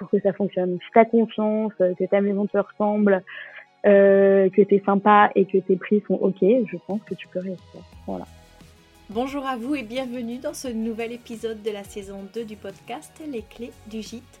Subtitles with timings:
[0.00, 0.78] pour que ça fonctionne.
[0.80, 3.22] Si t'as confiance, que ta maison te ressemble,
[3.86, 7.40] euh, que t'es sympa et que tes prix sont ok, je pense que tu peux
[7.40, 7.80] réussir.
[8.06, 8.24] Voilà.
[9.10, 13.22] Bonjour à vous et bienvenue dans ce nouvel épisode de la saison 2 du podcast
[13.30, 14.40] Les clés du gîte.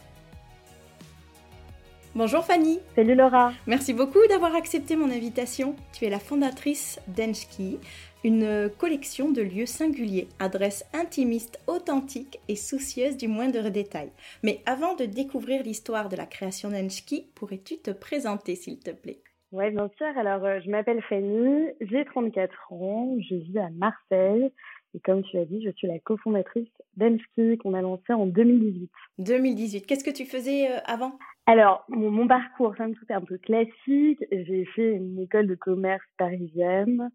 [2.13, 2.79] Bonjour Fanny.
[2.93, 3.53] Salut Laura.
[3.67, 5.77] Merci beaucoup d'avoir accepté mon invitation.
[5.93, 7.79] Tu es la fondatrice d'Enchki,
[8.25, 14.09] une collection de lieux singuliers, adresses intimistes, authentiques et soucieuses du moindre détail.
[14.43, 19.21] Mais avant de découvrir l'histoire de la création d'Enchki, pourrais-tu te présenter s'il te plaît?
[19.53, 20.07] Oui, bien sûr.
[20.17, 24.51] Alors, euh, je m'appelle Fanny, j'ai 34 ans, je vis à Marseille.
[24.93, 28.89] Et comme tu l'as dit, je suis la cofondatrice d'Enchki qu'on a lancé en 2018.
[29.19, 29.85] 2018.
[29.85, 31.17] Qu'est-ce que tu faisais euh, avant?
[31.45, 34.23] Alors, mon, parcours, c'est tout est un peu classique.
[34.31, 37.09] J'ai fait une école de commerce parisienne.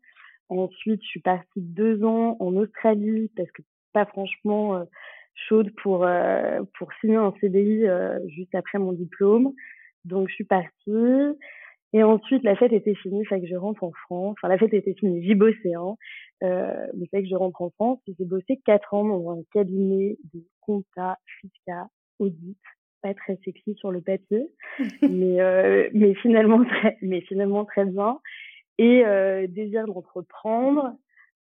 [0.49, 4.85] Ensuite, je suis partie deux ans en Australie parce que pas franchement euh,
[5.35, 9.53] chaude pour euh, pour signer un CDI euh, juste après mon diplôme.
[10.05, 10.71] Donc, je suis partie.
[11.97, 14.37] Et ensuite, la fête était finie, fait que je rentre en France.
[14.39, 15.97] Enfin, la fête était finie, j'y bossais, hein.
[16.43, 18.01] Euh, mais fait que je rentre en France.
[18.07, 21.87] J'ai bossé quatre ans dans un cabinet de compta, fiscal,
[22.19, 22.59] audit
[23.01, 24.47] pas très sexy sur le papier,
[25.03, 28.19] mais euh, mais finalement très mais finalement très bien
[28.77, 30.93] et euh, désir d'entreprendre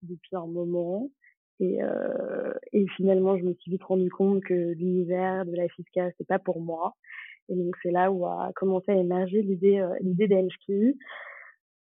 [0.02, 1.10] depuis un moment
[1.58, 6.12] et euh, et finalement je me suis vite rendu compte que l'univers de la fiscale
[6.16, 6.94] c'est pas pour moi
[7.48, 10.28] et donc c'est là où a commencé à émerger l'idée euh, l'idée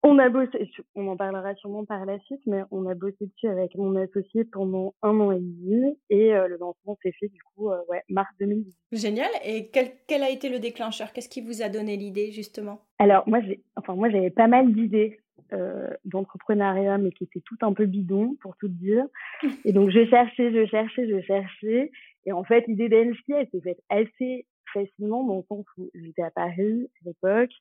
[0.03, 3.47] on a bossé, on en parlera sûrement par la suite, mais on a bossé dessus
[3.47, 7.41] avec mon associé pendant un an et demi et euh, le lancement s'est fait du
[7.41, 8.75] coup, euh, ouais, mars 2018.
[8.91, 9.29] Génial.
[9.43, 11.11] Et quel, quel a été le déclencheur?
[11.11, 12.81] Qu'est-ce qui vous a donné l'idée justement?
[12.99, 15.19] Alors moi, j'ai, enfin moi j'avais pas mal d'idées
[15.51, 19.05] euh, d'entrepreneuriat, mais qui étaient toutes un peu bidons pour tout dire.
[19.65, 21.91] Et donc je cherchais, je cherchais, je cherchais.
[22.25, 26.23] Et en fait, l'idée d'Enchki, elle s'est faite assez facilement dans le sens où j'étais
[26.23, 27.51] à Paris à l'époque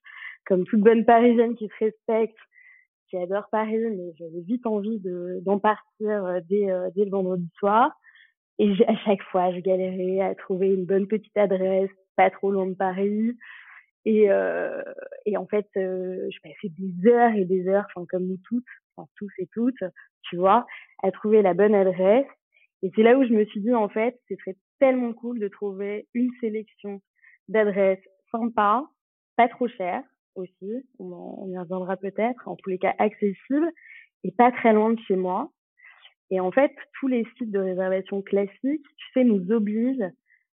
[0.47, 2.39] comme toute bonne Parisienne qui se respecte,
[3.09, 7.11] qui adore Paris, mais j'avais vite envie de d'en partir euh, dès, euh, dès le
[7.11, 7.91] vendredi soir.
[8.59, 12.67] Et à chaque fois, je galérais à trouver une bonne petite adresse, pas trop loin
[12.67, 13.37] de Paris.
[14.07, 14.83] Et, euh,
[15.37, 18.65] en fait, je passais des heures et des heures, comme nous toutes,
[19.17, 19.83] tous et toutes,
[20.23, 20.65] tu vois,
[21.03, 22.27] à trouver la bonne adresse.
[22.83, 25.49] Et c'est là où je me suis dit, en fait, ce serait tellement cool de
[25.49, 27.01] trouver une sélection
[27.49, 28.85] d'adresses sympas,
[29.37, 30.03] pas trop chères,
[30.35, 33.71] aussi, on, y reviendra peut-être, en tous les cas accessible
[34.25, 35.51] et pas très loin de chez moi.
[36.31, 40.11] Et en fait, tous les sites de réservation classiques, tu sais, nous obligent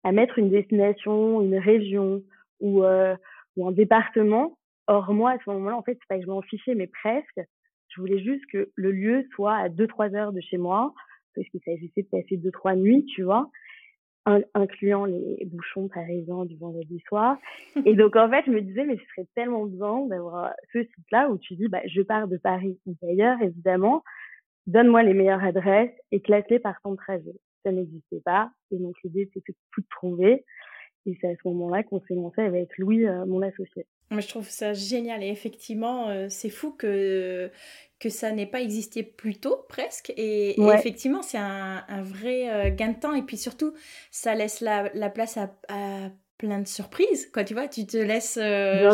[0.05, 2.23] à mettre une destination, une région
[2.61, 3.15] ou, euh,
[3.57, 4.59] ou un département.
[4.87, 7.41] Or, moi, à ce moment-là, en fait, c'est pas que je m'en fichais, mais presque.
[7.89, 10.95] Je voulais juste que le lieu soit à 2-3 heures de chez moi,
[11.35, 13.51] parce qu'il s'agissait de passer 2-3 nuits, tu vois
[14.55, 17.39] incluant les bouchons parisiens du vendredi soir.
[17.87, 21.31] Et donc, en fait, je me disais, mais ce serait tellement bien d'avoir ce site-là
[21.31, 24.03] où tu dis, bah, je pars de Paris ou d'ailleurs, évidemment,
[24.67, 27.35] donne-moi les meilleures adresses et classe-les par temps de trajet.
[27.65, 28.51] Ça n'existait pas.
[28.71, 30.45] Et donc, l'idée, c'était de tout trouver.
[31.07, 33.87] Et c'est à ce moment-là qu'on s'est lancé avec Louis, euh, mon associé.
[34.11, 37.51] Mais je trouve ça génial et effectivement, euh, c'est fou que,
[38.01, 40.13] que ça n'ait pas existé plus tôt, presque.
[40.17, 43.15] Et, effectivement, c'est un, un, vrai euh, gain de temps.
[43.15, 43.75] Et puis surtout,
[44.11, 47.29] ça laisse la, la place à, à, plein de surprises.
[47.33, 48.39] Quoi, tu vois, tu te laisses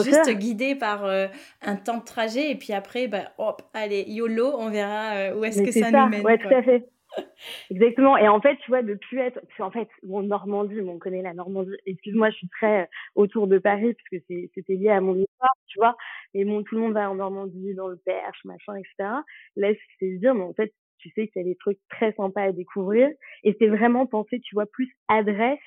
[0.03, 2.51] juste guider par un temps de trajet.
[2.51, 6.25] Et puis après, bah, hop, allez, YOLO, on verra où est-ce que ça, nous mène.
[6.25, 6.89] Ouais, tout à fait.
[7.71, 8.17] Exactement.
[8.17, 11.35] Et en fait, tu vois, de plus être, en fait, bon, Normandie, on connaît la
[11.35, 11.73] Normandie.
[11.87, 15.55] Excuse-moi, je suis très euh, autour de Paris parce que c'était lié à mon histoire,
[15.67, 15.97] tu vois.
[16.35, 19.11] Mais bon, tout le monde va en Normandie, dans le Perche, machin, etc.
[19.57, 19.69] Là,
[19.99, 22.53] c'est dire, mais en fait, tu sais qu'il y a des trucs très sympas à
[22.53, 23.09] découvrir.
[23.43, 25.59] Et c'est vraiment penser, tu vois, plus adresse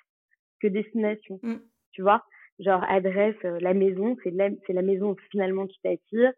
[0.62, 1.40] que destination.
[1.44, 1.58] Mm.
[1.92, 2.24] Tu vois,
[2.60, 6.32] genre adresse, euh, la maison, c'est la, c'est la maison finalement qui t'attire.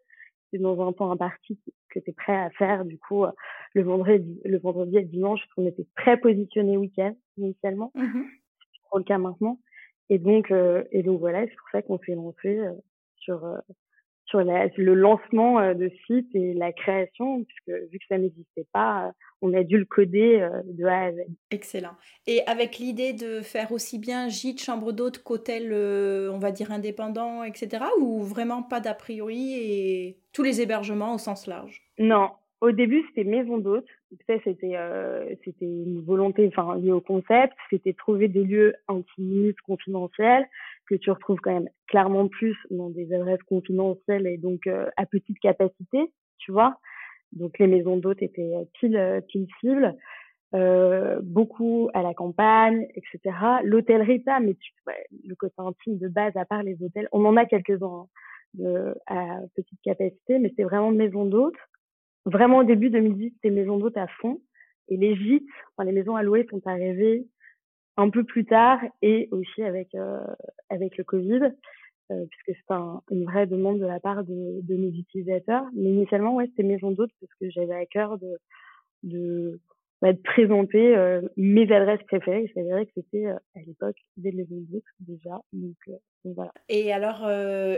[0.50, 1.58] C'est dans un temps imparti
[1.90, 2.84] que tu es prêt à faire.
[2.84, 3.32] Du coup, euh,
[3.74, 7.92] le vendredi, le vendredi et le dimanche, on était très positionné week-end initialement.
[7.94, 8.22] Mmh
[8.72, 9.60] c'est trop le cas maintenant.
[10.08, 12.60] Et donc, euh, et donc voilà, c'est pour ça qu'on s'est lancé
[13.16, 13.44] sur
[14.30, 19.06] sur le lancement euh, de site et la création, puisque vu que ça n'existait pas,
[19.06, 19.10] euh,
[19.42, 21.16] on a dû le coder euh, de A à Z.
[21.50, 21.96] Excellent.
[22.26, 27.42] Et avec l'idée de faire aussi bien gîte, chambre d'hôte qu'hôtel, on va dire indépendant,
[27.42, 31.82] etc., ou vraiment pas d'a priori et tous les hébergements au sens large?
[31.98, 32.30] Non,
[32.60, 33.86] au début, c'était maison d'hôte.
[34.26, 37.54] C'était euh, c'était une volonté, enfin liée au concept.
[37.70, 40.46] C'était trouver des lieux intimes, confidentiels,
[40.90, 45.06] que tu retrouves quand même clairement plus dans des adresses confidentielles et donc euh, à
[45.06, 46.76] petite capacité, tu vois.
[47.32, 49.96] Donc les maisons d'hôtes étaient euh, pile euh, pile cible.
[51.22, 53.36] Beaucoup à la campagne, etc.
[53.62, 54.56] L'hôtellerie pas, mais
[55.24, 58.06] le côté intime de base, à part les hôtels, on en a quelques-uns
[58.60, 61.54] hein, à petite capacité, mais c'est vraiment maison d'hôtes
[62.24, 64.40] vraiment au début 2010, c'était maison d'hôtes à fond.
[64.88, 65.46] Et les gîtes,
[65.76, 67.28] enfin les maisons allouées sont arrivées
[68.00, 70.20] un peu plus tard et aussi avec euh,
[70.70, 71.52] avec le Covid,
[72.10, 75.64] euh, puisque c'est un, une vraie demande de la part de, de nos utilisateurs.
[75.74, 78.18] Mais initialement, ouais, c'était maison d'hôtes parce que j'avais à cœur
[79.02, 79.60] de
[80.02, 82.46] de présenter euh, mes adresses préférées.
[82.48, 85.38] Il s'avérait que c'était euh, à l'époque des maisons d'hôtes déjà.
[85.52, 85.92] Donc, euh,
[86.24, 86.52] donc, voilà.
[86.68, 87.26] Et alors,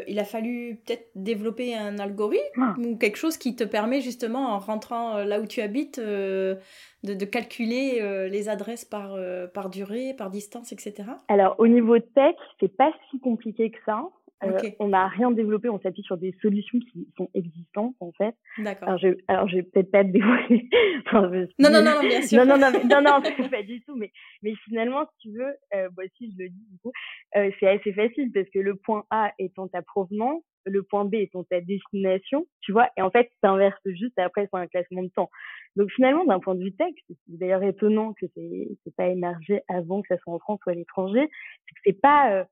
[0.09, 2.75] il a fallu peut-être développer un algorithme ah.
[2.77, 6.59] ou quelque chose qui te permet justement, en rentrant là où tu habites, de,
[7.05, 9.17] de, calculer les adresses par,
[9.55, 11.05] par durée, par distance, etc.
[11.29, 14.09] Alors, au niveau tech, c'est pas si compliqué que ça.
[14.45, 18.35] Euh, on n'a rien développé, on s'appuie sur des solutions qui sont existantes en fait.
[18.59, 18.89] D'accord.
[18.89, 20.69] Alors je, alors je vais peut-être pas te dévoiler.
[21.13, 22.45] non, non, non, bien sûr.
[22.45, 23.95] Non, non, non, mais, non, non, pas du tout.
[23.97, 24.11] Mais,
[24.43, 26.93] mais finalement, si tu veux, euh, bah, si je le dis du coup,
[27.37, 31.15] euh, c'est assez facile parce que le point A étant ta provenance, le point B
[31.15, 35.03] étant ta destination, tu vois, et en fait, tu inverses juste après sur un classement
[35.03, 35.31] de temps.
[35.77, 40.03] Donc finalement, d'un point de vue tech, c'est d'ailleurs étonnant que c'est pas émergé avant
[40.03, 41.29] que ça soit en France ou à l'étranger,
[41.67, 42.45] c'est que c'est pas euh,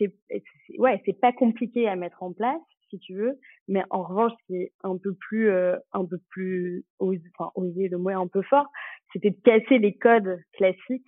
[0.00, 2.60] c'est ouais, c'est pas compliqué à mettre en place
[2.90, 3.38] si tu veux,
[3.68, 7.52] mais en revanche, ce qui est un peu plus euh, un peu plus osé, enfin
[7.54, 8.66] osé le mot est un peu fort,
[9.12, 11.06] c'était de casser les codes classiques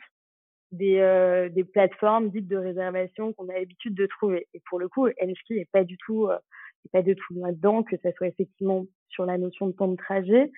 [0.71, 4.49] des euh, des plateformes dites de réservation qu'on a l'habitude de trouver.
[4.55, 6.39] Et pour le coup, NFK est pas du tout euh,
[6.93, 10.51] pas du tout là-dedans, que ça soit effectivement sur la notion de temps de trajet,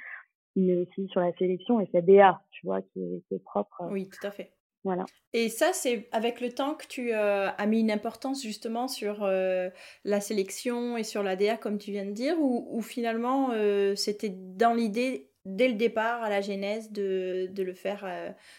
[0.56, 3.82] mais aussi sur la sélection et sa DA, tu vois, qui est, qui est propre.
[3.90, 4.53] Oui, tout à fait.
[4.84, 5.06] Voilà.
[5.32, 9.24] Et ça, c'est avec le temps que tu euh, as mis une importance justement sur
[9.24, 9.70] euh,
[10.04, 14.74] la sélection et sur l'ADA, comme tu viens de dire, ou, finalement euh, c'était dans
[14.74, 18.06] l'idée dès le départ, à la genèse, de, de le faire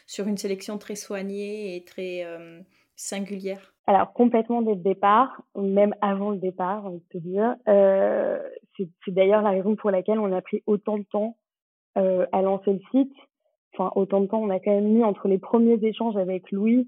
[0.05, 2.23] sur une sélection très soignée et très
[2.95, 3.73] singulière?
[3.87, 7.55] Alors complètement dès le départ, même avant le départ, on peut dire.
[7.65, 11.37] c'est d'ailleurs la raison pour laquelle on a pris autant de temps
[11.95, 13.15] à lancer le site
[13.77, 16.87] enfin autant de temps on a quand même mis entre les premiers échanges avec Louis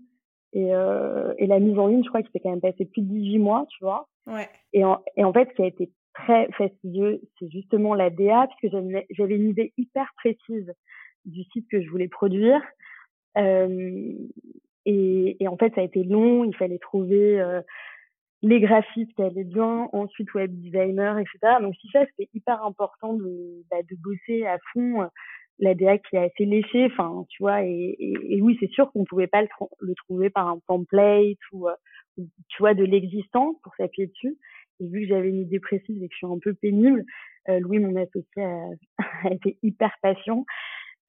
[0.53, 3.01] et, euh, et la mise en ligne, je crois qu'il s'est quand même passé plus
[3.01, 4.07] de 18 mois, tu vois.
[4.25, 4.47] Ouais.
[4.73, 8.47] Et, en, et en fait, ce qui a été très fastidieux, c'est justement la DA,
[8.47, 8.75] puisque
[9.11, 10.73] j'avais une idée hyper précise
[11.25, 12.61] du site que je voulais produire.
[13.37, 14.13] Euh,
[14.85, 17.61] et, et, en fait, ça a été long, il fallait trouver euh,
[18.41, 21.57] les graphistes qui allaient bien, ensuite web designer, etc.
[21.61, 25.07] Donc, si ça, c'était hyper important de, bah, de bosser à fond
[25.59, 29.05] la DA qui a assez léché, enfin, tu vois, et, et, oui, c'est sûr qu'on
[29.05, 29.47] pouvait pas le,
[29.79, 31.73] le, trouver par un template ou, euh,
[32.17, 34.37] tu vois, de l'existant pour s'appuyer dessus.
[34.79, 37.03] Et vu que j'avais une idée précise et que je suis un peu pénible,
[37.49, 38.69] euh, Louis, mon associé, a,
[39.23, 40.45] a, été hyper patient,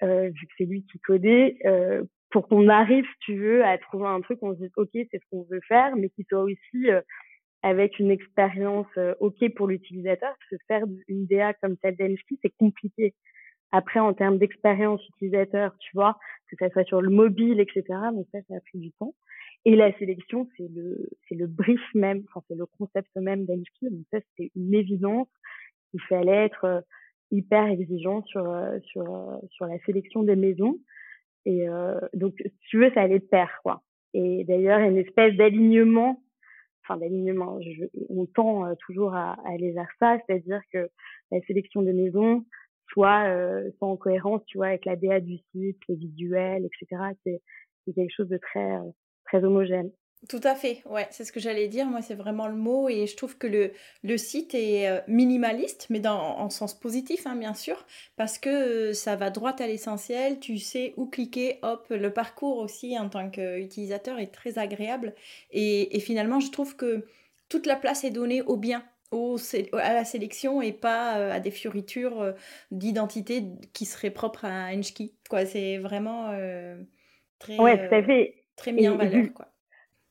[0.03, 4.07] euh, vu que c'est lui qui codait, euh, pour qu'on arrive, tu veux, à trouver
[4.07, 6.91] un truc, on se dise, OK, c'est ce qu'on veut faire, mais qui soit aussi
[6.91, 7.01] euh,
[7.63, 8.87] avec une expérience
[9.21, 13.15] OK pour l'utilisateur, parce que faire une DA comme celle d'Enski, c'est compliqué.
[13.73, 17.85] Après, en termes d'expérience utilisateur, tu vois, que ça soit sur le mobile, etc.
[18.13, 19.15] Donc ça, ça a pris du temps.
[19.65, 23.91] Et la sélection, c'est le, c'est le brief même, enfin, c'est le concept même d'Anishki.
[23.91, 25.29] Donc ça, c'était une évidence.
[25.93, 26.81] Il fallait être euh,
[27.31, 30.79] hyper exigeant sur, euh, sur, euh, sur la sélection des maisons.
[31.45, 33.83] Et euh, donc, si tu veux, ça allait de pair, quoi.
[34.15, 36.23] Et d'ailleurs, une espèce d'alignement,
[36.83, 37.59] enfin d'alignement,
[38.09, 40.89] on tend toujours à, à aller vers ça, c'est-à-dire que
[41.31, 42.45] la sélection des maisons,
[42.93, 43.27] soit
[43.79, 47.03] soit en cohérence, tu vois, avec la DA du site, les visuels, etc.
[47.25, 47.41] C'est
[47.95, 48.79] quelque chose de très
[49.25, 49.91] très homogène.
[50.29, 51.87] Tout à fait, ouais, c'est ce que j'allais dire.
[51.87, 53.71] Moi, c'est vraiment le mot et je trouve que le,
[54.03, 58.93] le site est euh, minimaliste, mais dans, en sens positif, hein, bien sûr, parce que
[58.93, 60.41] ça va droit à l'essentiel.
[60.41, 65.15] Tu sais où cliquer, hop, le parcours aussi en tant qu'utilisateur est très agréable.
[65.53, 67.07] Et, finalement, je trouve que
[67.49, 69.37] toute la place est donnée au bien, au,
[69.73, 72.33] à la sélection et pas euh, à des fioritures euh,
[72.71, 75.15] d'identité qui seraient propres à Enchki.
[75.29, 76.33] Quoi, c'est vraiment
[77.39, 78.45] très, ouais, tout à fait.
[78.57, 79.49] très mis en valeur, quoi.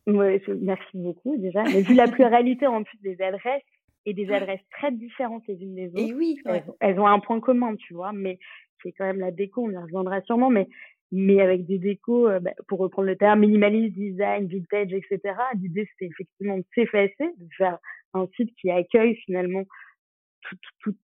[0.08, 1.64] Ouais, merci beaucoup déjà.
[1.64, 3.62] Mais vu la pluralité en plus des adresses
[4.06, 6.38] et des adresses très différentes les unes des autres, et oui,
[6.80, 8.14] elles, ont un point commun, tu vois.
[8.14, 8.40] Mais
[8.82, 10.50] c'est quand même la déco, on y reviendra sûrement.
[10.50, 10.70] Mais
[11.12, 15.36] mais avec des décos, euh, bah, pour reprendre le terme, minimaliste, design, vintage, etc.
[15.56, 17.78] L'idée c'était effectivement de s'effacer, de faire
[18.18, 19.64] un site qui accueille finalement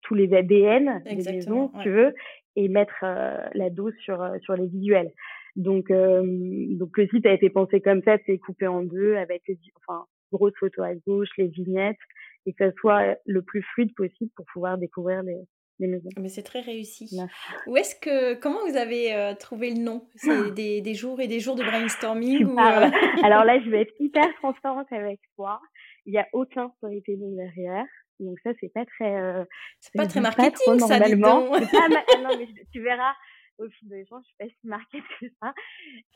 [0.02, 2.14] tous les ADN des maisons, si tu veux,
[2.56, 5.12] et mettre euh, la dose sur euh, sur les visuels.
[5.56, 6.22] Donc, euh,
[6.76, 10.04] donc le site a été pensé comme ça, c'est coupé en deux avec les, enfin,
[10.32, 11.98] grosses photos à gauche, les vignettes,
[12.46, 15.40] et que ça soit le plus fluide possible pour pouvoir découvrir les,
[15.80, 16.10] les maisons.
[16.18, 17.18] Mais c'est très réussi.
[17.66, 20.06] Où est-ce que, comment vous avez euh, trouvé le nom?
[20.14, 22.58] C'est des, des, jours et des jours de brainstorming ou?
[22.58, 25.60] Alors là, je vais être hyper transparente avec toi.
[26.06, 27.86] Il n'y a aucun storytelling derrière.
[28.18, 29.46] Donc ça, c'est pas très.
[29.80, 31.50] c'est pas très marketing, ça, dis donc.
[31.50, 31.88] Pas
[32.22, 33.14] non, mais tu verras
[33.60, 35.52] au fil de l'échange, je suis pas si marquée que ça.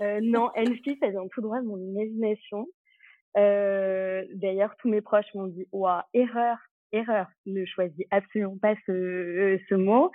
[0.00, 2.66] Euh, non, Enski, ça vient tout droit de mon imagination.
[3.36, 6.58] Euh, D'ailleurs, tous mes proches m'ont dit, ouah, erreur,
[6.92, 10.10] erreur, ne choisis absolument pas ce, euh, ce mot.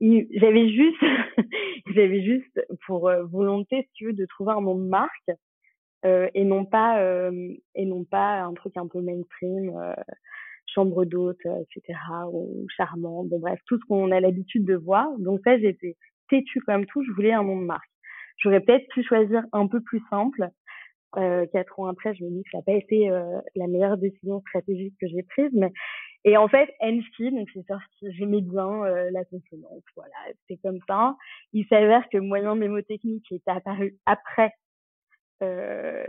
[0.00, 1.02] J'avais juste,
[1.94, 5.34] j'avais juste pour euh, volonté, si tu veux, de trouver un nom de marque euh,
[6.04, 9.72] et non pas euh, et non pas un truc un peu mainstream,
[10.66, 11.98] chambre d'hôte, etc.
[12.32, 13.24] ou charmant.
[13.24, 15.08] Bon bref, tout ce qu'on a l'habitude de voir.
[15.18, 15.96] Donc ça, j'étais
[16.28, 17.90] têtu comme tout, je voulais un nom de marque.
[18.38, 20.48] J'aurais peut-être pu choisir un peu plus simple.
[21.16, 23.96] Euh, quatre ans après, je me dis que ça n'a pas été euh, la meilleure
[23.96, 25.72] décision stratégique que j'ai prise, mais
[26.24, 30.14] et en fait, NC, donc c'est sorti, j'aimais bien euh, la consonance, voilà,
[30.46, 31.16] c'est comme ça.
[31.54, 34.52] Il s'avère que moyen mémotechnique est apparu après
[35.42, 36.04] euh,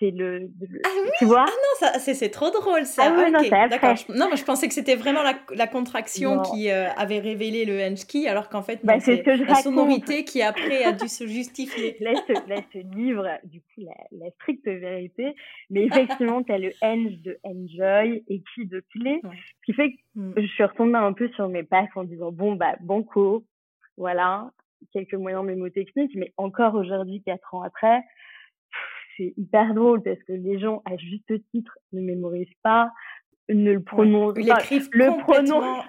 [0.00, 0.50] c'est le,
[0.84, 1.10] ah oui!
[1.18, 1.44] tu vois?
[1.46, 1.50] Ah
[1.84, 3.02] non c'est trop drôle ça.
[3.06, 6.70] Ah oui, non, d'accord non mais je pensais que c'était vraiment la, la contraction qui
[6.70, 10.92] euh, avait révélé le henchki alors qu'en fait bah, c'est la sonorité qui après a
[10.92, 11.96] dû se justifier.
[12.00, 15.34] Laisse laisse livre du coup la, la, stricte vérité.
[15.68, 19.92] Mais effectivement tu as le henge de enjoy et qui de clé ce qui fait
[19.92, 20.34] que mm.
[20.36, 23.44] je suis retombée un peu sur mes passes en disant bon bah banco
[23.98, 24.50] voilà
[24.92, 28.02] quelques moyens mémotechniques mais encore aujourd'hui quatre ans après
[29.20, 32.90] c'est hyper drôle parce que les gens, à juste titre, ne mémorisent pas,
[33.48, 34.40] ne le prononcent pas.
[34.70, 35.82] Ils le pronom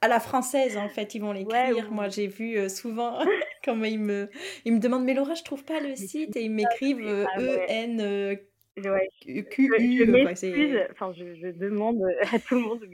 [0.00, 1.90] à, la française, en fait, ils vont l'écrire.
[1.90, 3.18] Moi, j'ai vu euh, souvent
[3.64, 4.30] comment ils me,
[4.64, 7.06] ils me demandent, mais Laura, je trouve pas le site, et ils m'écrivent
[7.38, 8.38] E-N.
[8.76, 10.06] Q U.
[10.06, 12.00] Je enfin, je, je, demande
[12.32, 12.86] à tout le monde de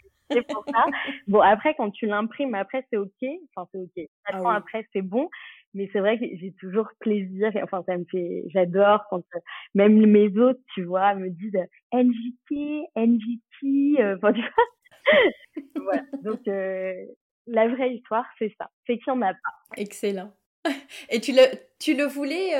[0.48, 0.86] pour ça.
[1.28, 3.10] bon, après, quand tu l'imprimes, après, c'est OK.
[3.54, 4.08] Enfin, c'est OK.
[4.26, 4.54] Ah, oui.
[4.54, 5.28] après, c'est bon
[5.76, 9.40] mais c'est vrai que j'ai toujours plaisir enfin ça me fait j'adore quand euh,
[9.74, 11.60] même mes autres tu vois me disent
[11.92, 16.94] NJT NJT euh, enfin tu vois voilà donc euh,
[17.46, 20.32] la vraie histoire c'est ça c'est qu'il n'y en a pas excellent
[21.10, 21.40] et tu le,
[21.78, 22.54] tu le voulais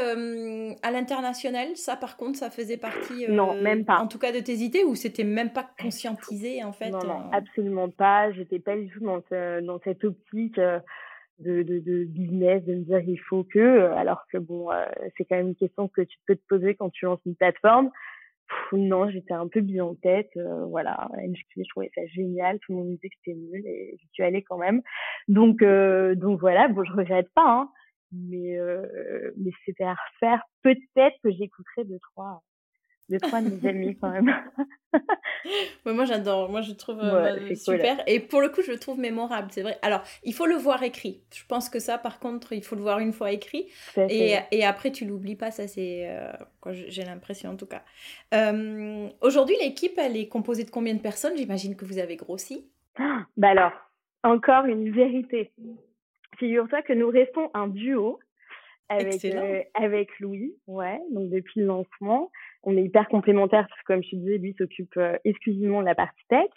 [0.83, 3.27] à l'international Ça, par contre, ça faisait partie.
[3.29, 3.99] non, même pas.
[3.99, 7.31] En tout cas, de tes idées ou c'était même pas conscientisé en fait Non, non
[7.33, 8.33] absolument pas.
[8.33, 9.23] J'étais pas du tout dans,
[9.63, 10.59] dans cette optique
[11.39, 14.85] de, de, de, business, de me dire il faut que, euh, alors que bon, euh,
[15.17, 17.91] c'est quand même une question que tu peux te poser quand tu lances une plateforme.
[18.73, 21.09] non, j'étais un peu bien en tête, euh, voilà.
[21.23, 24.23] je trouvais ça génial, tout le monde me disait que c'était nul et j'y suis
[24.23, 24.83] allée quand même.
[25.29, 27.71] Donc, donc voilà, bon, je regrette pas, hein,
[28.29, 28.59] mais
[29.37, 30.43] mais c'était à refaire.
[30.63, 32.43] Peut-être que j'écouterai deux trois
[33.09, 34.35] deux trois de mes amis quand même.
[35.85, 38.03] moi j'adore, moi je trouve euh, super.
[38.07, 39.79] Et pour le coup, je le trouve mémorable, c'est vrai.
[39.83, 41.23] Alors, il faut le voir écrit.
[41.33, 43.69] Je pense que ça, par contre, il faut le voir une fois écrit.
[43.97, 46.09] Et, et, après, tu l'oublies pas, ça c'est.
[46.09, 46.33] Euh,
[46.89, 47.83] j'ai l'impression en tout cas.
[48.35, 51.37] Euh, aujourd'hui, l'équipe, elle est composée de combien de personnes?
[51.37, 52.69] J'imagine que vous avez grossi.
[53.37, 53.73] bah alors,
[54.25, 55.53] encore une vérité.
[56.39, 58.19] Figure-toi que nous restons un duo
[58.89, 62.31] avec, euh, avec Louis, ouais, donc depuis le lancement.
[62.63, 65.87] On est hyper complémentaires parce que, comme je te disais, lui s'occupe euh, exclusivement de
[65.87, 66.51] la partie tech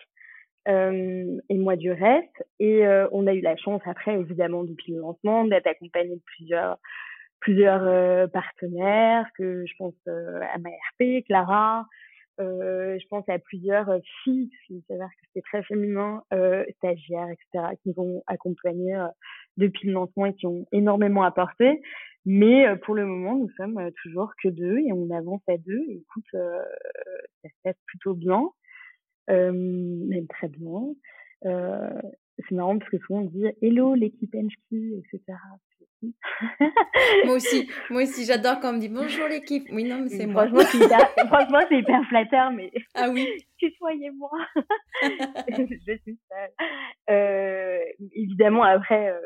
[0.68, 2.44] euh, et moi du reste.
[2.60, 6.78] Et on a eu la chance après, évidemment, depuis le lancement, d'être accompagné de plusieurs
[7.40, 11.86] plusieurs partenaires, que je pense à ma RP, Clara,
[12.38, 13.90] je pense à plusieurs
[14.24, 16.22] filles, il s'avère que c'est très féminin,
[16.78, 19.08] stagiaires, etc., qui nous ont accompagnés euh,
[19.60, 21.82] depuis le lancement et qui ont énormément apporté.
[22.26, 25.86] Mais euh, pour le moment, nous sommes toujours que deux et on avance à deux.
[25.90, 28.50] Écoute, ça se passe plutôt bien,
[29.28, 30.82] même très bien.
[31.44, 35.38] c'est marrant parce que souvent on dit Hello l'équipe Enchki, etc.
[37.26, 39.68] moi aussi, moi aussi, j'adore quand on me dit bonjour l'équipe.
[39.72, 40.48] Oui, non, mais c'est moi.
[40.48, 42.72] Franchement, c'est hyper, flatteur, mais.
[42.96, 43.28] Ah oui.
[43.58, 44.32] Tutoyez-moi.
[45.02, 46.68] je suis seule.
[47.10, 47.80] Euh,
[48.14, 49.20] évidemment, après, euh,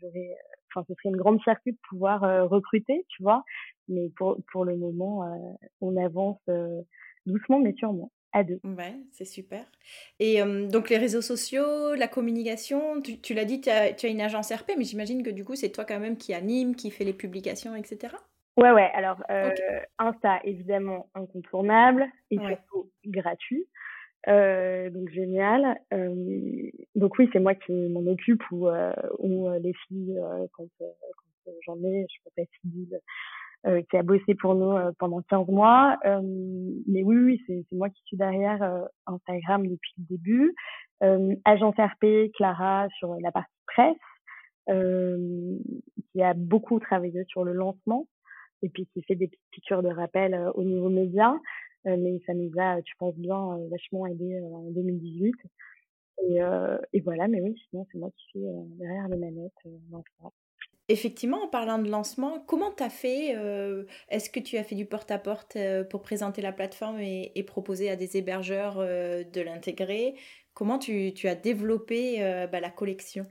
[0.00, 0.36] j'aurais,
[0.68, 3.44] enfin, ce serait une grande fierté de pouvoir euh, recruter, tu vois.
[3.88, 5.36] Mais pour, pour le moment, euh,
[5.80, 6.82] on avance euh,
[7.26, 8.60] doucement, mais sûrement à deux.
[8.64, 9.64] Ouais, c'est super.
[10.18, 14.20] Et donc les réseaux sociaux, la communication, tu, l'as dit, tu as, tu as, une
[14.20, 17.04] agence RP, mais j'imagine que du coup, c'est toi quand même qui anime, qui fait
[17.04, 18.14] les publications, etc.
[18.56, 18.90] Ouais, ouais.
[18.94, 19.50] Alors, euh,
[19.98, 23.66] Insta, évidemment, incontournable et surtout gratuit.
[24.28, 25.80] Euh, donc, génial.
[25.94, 28.68] Euh, donc, oui, c'est moi qui m'en occupe ou,
[29.18, 30.20] ou les filles,
[30.52, 32.42] quand, quand j'en ai, je peux pas
[33.66, 35.98] euh, qui a bossé pour nous euh, pendant 15 mois.
[36.06, 36.22] Euh,
[36.86, 40.54] mais oui, oui, c'est moi qui suis derrière Instagram depuis le début.
[41.44, 43.96] Agence RP, Clara sur la partie presse,
[44.66, 48.06] qui a beaucoup travaillé sur le lancement
[48.62, 51.34] et puis qui fait des petites piqûres de rappel au niveau média.
[51.84, 55.34] mais ça nous a, tu penses bien, vachement aidé en 2018.
[56.22, 56.38] Et,
[56.92, 58.44] et, voilà, mais oui, sinon c'est moi qui suis
[58.78, 59.52] derrière les manettes
[59.90, 60.02] dans
[60.90, 64.74] Effectivement, en parlant de lancement, comment tu as fait euh, Est-ce que tu as fait
[64.74, 70.14] du porte-à-porte euh, pour présenter la plateforme et, proposer à des hébergeurs euh, de l'intégrer?
[70.52, 72.18] Comment tu, as développé
[72.50, 73.24] bah, la collection?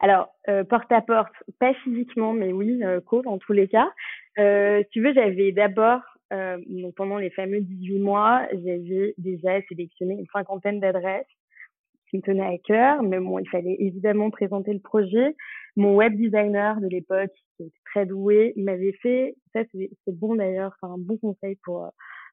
[0.00, 0.28] Alors,
[0.68, 3.90] porte-à-porte, pas physiquement, mais oui, co dans tous les cas.
[4.36, 6.02] tu veux, j'avais d'abord,
[6.94, 11.26] pendant les fameux 18 mois, j'avais déjà sélectionné une cinquantaine d'adresses
[12.10, 15.34] qui me tenaient à cœur, mais bon, il fallait évidemment présenter le projet
[15.78, 20.74] mon web designer de l'époque, qui était très doué, m'avait fait, ça c'est bon d'ailleurs,
[20.80, 21.88] c'est un bon conseil pour, euh,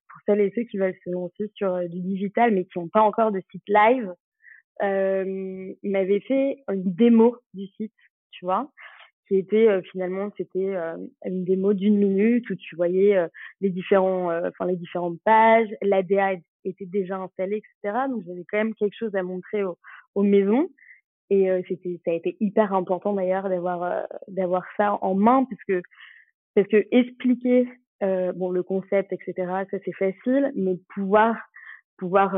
[0.09, 2.87] pour celles et ceux qui veulent se lancer sur euh, du digital mais qui n'ont
[2.87, 4.11] pas encore de site live.
[4.81, 7.93] Euh, il m'avait fait une démo du site,
[8.31, 8.71] tu vois,
[9.27, 10.75] qui était euh, finalement c'était
[11.23, 13.15] une démo d'une minute où tu voyais
[13.61, 18.07] les différents, enfin les différentes pages, l'ADA était déjà installée, etc.
[18.09, 19.77] Donc j'avais quand même quelque chose à montrer aux,
[20.15, 20.69] aux maisons.
[21.29, 25.45] Et euh, c'était, ça a été hyper important d'ailleurs d'avoir euh, d'avoir ça en main
[25.45, 25.81] parce que
[26.53, 27.67] parce que expliquer
[28.03, 29.33] euh, bon le concept etc
[29.71, 31.35] ça c'est facile mais pouvoir
[31.97, 32.35] pouvoir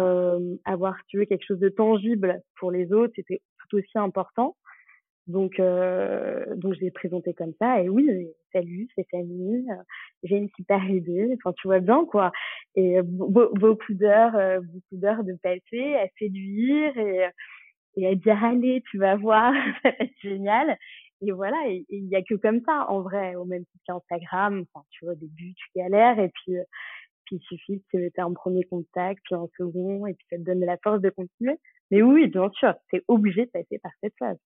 [0.65, 4.55] avoir si tu veux quelque chose de tangible pour les autres c'était tout aussi important.
[5.25, 9.65] Donc donc je l'ai présenté comme ça et oui salut c'est Fanny
[10.23, 12.31] j'ai une super idée enfin tu vois bien quoi.
[12.75, 17.25] Et beaucoup d'heures beaucoup d'heures de passer à séduire et
[17.97, 20.77] et à dire allez, tu vas voir, ça va être génial.
[21.21, 24.65] Et voilà, et il y a que comme ça, en vrai, au même titre qu'Instagram.
[24.73, 26.63] Enfin, tu vois, au début, tu galères, et puis, euh,
[27.25, 30.43] puis il suffit que tu un premier contact, puis un second, et puis ça te
[30.43, 31.57] donne la force de continuer.
[31.89, 34.37] Mais oui, bien sûr, c'est obligé de passer par cette phase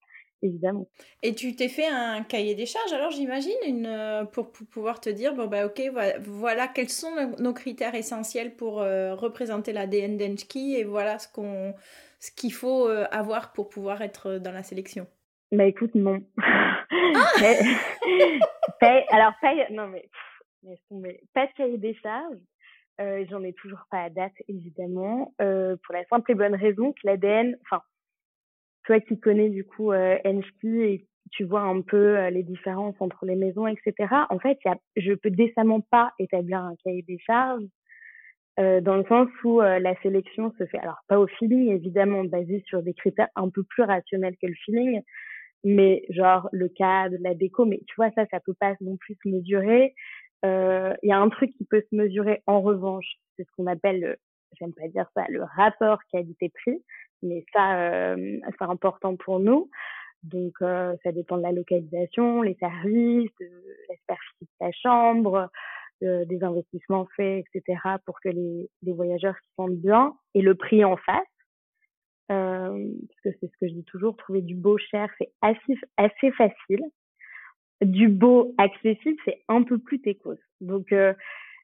[0.42, 0.88] évidemment.
[1.22, 5.08] Et tu t'es fait un cahier des charges, alors j'imagine, une, euh, pour, pouvoir te
[5.08, 5.80] dire, bon bah ok,
[6.20, 11.74] voilà, quels sont nos critères essentiels pour euh, représenter l'ADN d'Enchki et voilà ce qu'on
[12.18, 15.06] ce qu'il faut euh, avoir pour pouvoir être dans la sélection
[15.50, 16.22] Bah écoute, non.
[16.40, 16.84] Ah
[19.10, 20.08] alors, pas, non mais,
[21.34, 22.38] pas de cahier des charges.
[23.00, 27.00] Euh, J'en ai toujours pas à date, évidemment, pour la simple et bonne raison que
[27.04, 27.82] l'ADN, enfin,
[28.84, 33.24] toi qui connais du coup euh, et tu vois un peu euh, les différences entre
[33.24, 33.94] les maisons, etc.
[34.28, 37.64] En fait, y a, je peux décemment pas établir un cahier des charges
[38.60, 42.24] euh, dans le sens où euh, la sélection se fait, alors pas au feeling évidemment,
[42.24, 45.00] basé sur des critères un peu plus rationnels que le feeling,
[45.64, 49.16] mais genre le cadre, la déco, mais tu vois ça, ça peut pas non plus
[49.22, 49.94] se mesurer.
[50.44, 53.66] Euh, il y a un truc qui peut se mesurer en revanche, c'est ce qu'on
[53.66, 54.18] appelle,
[54.60, 56.82] j'aime pas dire ça, le rapport qualité-prix,
[57.22, 59.70] mais ça, c'est important pour nous.
[60.22, 63.50] Donc, ça dépend de la localisation, les services, de
[63.88, 65.50] la superficie de ta chambre,
[66.00, 70.84] des investissements faits, etc., pour que les, les voyageurs s'y sentent bien, et le prix
[70.84, 71.26] en face.
[72.30, 75.76] Euh, parce que c'est ce que je dis toujours, trouver du beau cher, c'est assez,
[75.96, 76.82] assez facile.
[77.82, 80.38] Du beau accessible, c'est un peu plus técos.
[80.60, 81.12] Donc, euh,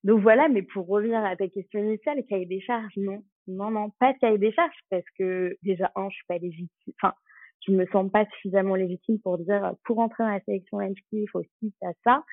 [0.05, 3.23] donc voilà, mais pour revenir à ta question initiale, cahier des charges, non.
[3.49, 6.93] Non, non, pas de cahier des charges, parce que déjà, un, je suis pas légitime,
[7.03, 7.15] enfin,
[7.67, 11.29] je me sens pas suffisamment légitime pour dire, pour entrer dans la sélection NHK, il
[11.31, 12.25] faut aussi ça, ça.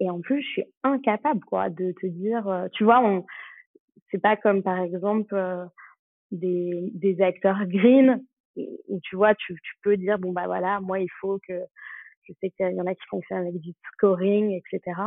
[0.00, 3.24] Et en plus, je suis incapable, quoi, de te dire, euh, tu vois, on,
[4.10, 5.34] c'est pas comme par exemple
[6.30, 8.22] des, des acteurs green
[8.56, 11.58] où tu vois, tu, tu peux dire bon bah voilà, moi il faut que
[12.24, 15.00] je sais qu'il y en a qui fonctionnent avec du scoring, etc.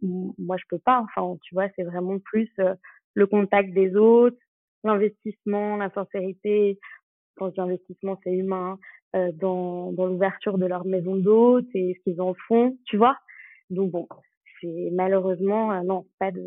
[0.00, 1.00] Moi je peux pas.
[1.04, 2.50] Enfin, tu vois, c'est vraiment plus
[3.14, 4.38] le contact des autres,
[4.84, 6.78] l'investissement, la sincérité.
[7.36, 8.78] Quand je dis investissement, c'est humain.
[9.14, 13.16] Euh, dans, dans l'ouverture de leur maison d'hôte et ce qu'ils en font, tu vois.
[13.70, 14.08] Donc bon,
[14.60, 16.42] c'est malheureusement euh, non, pas de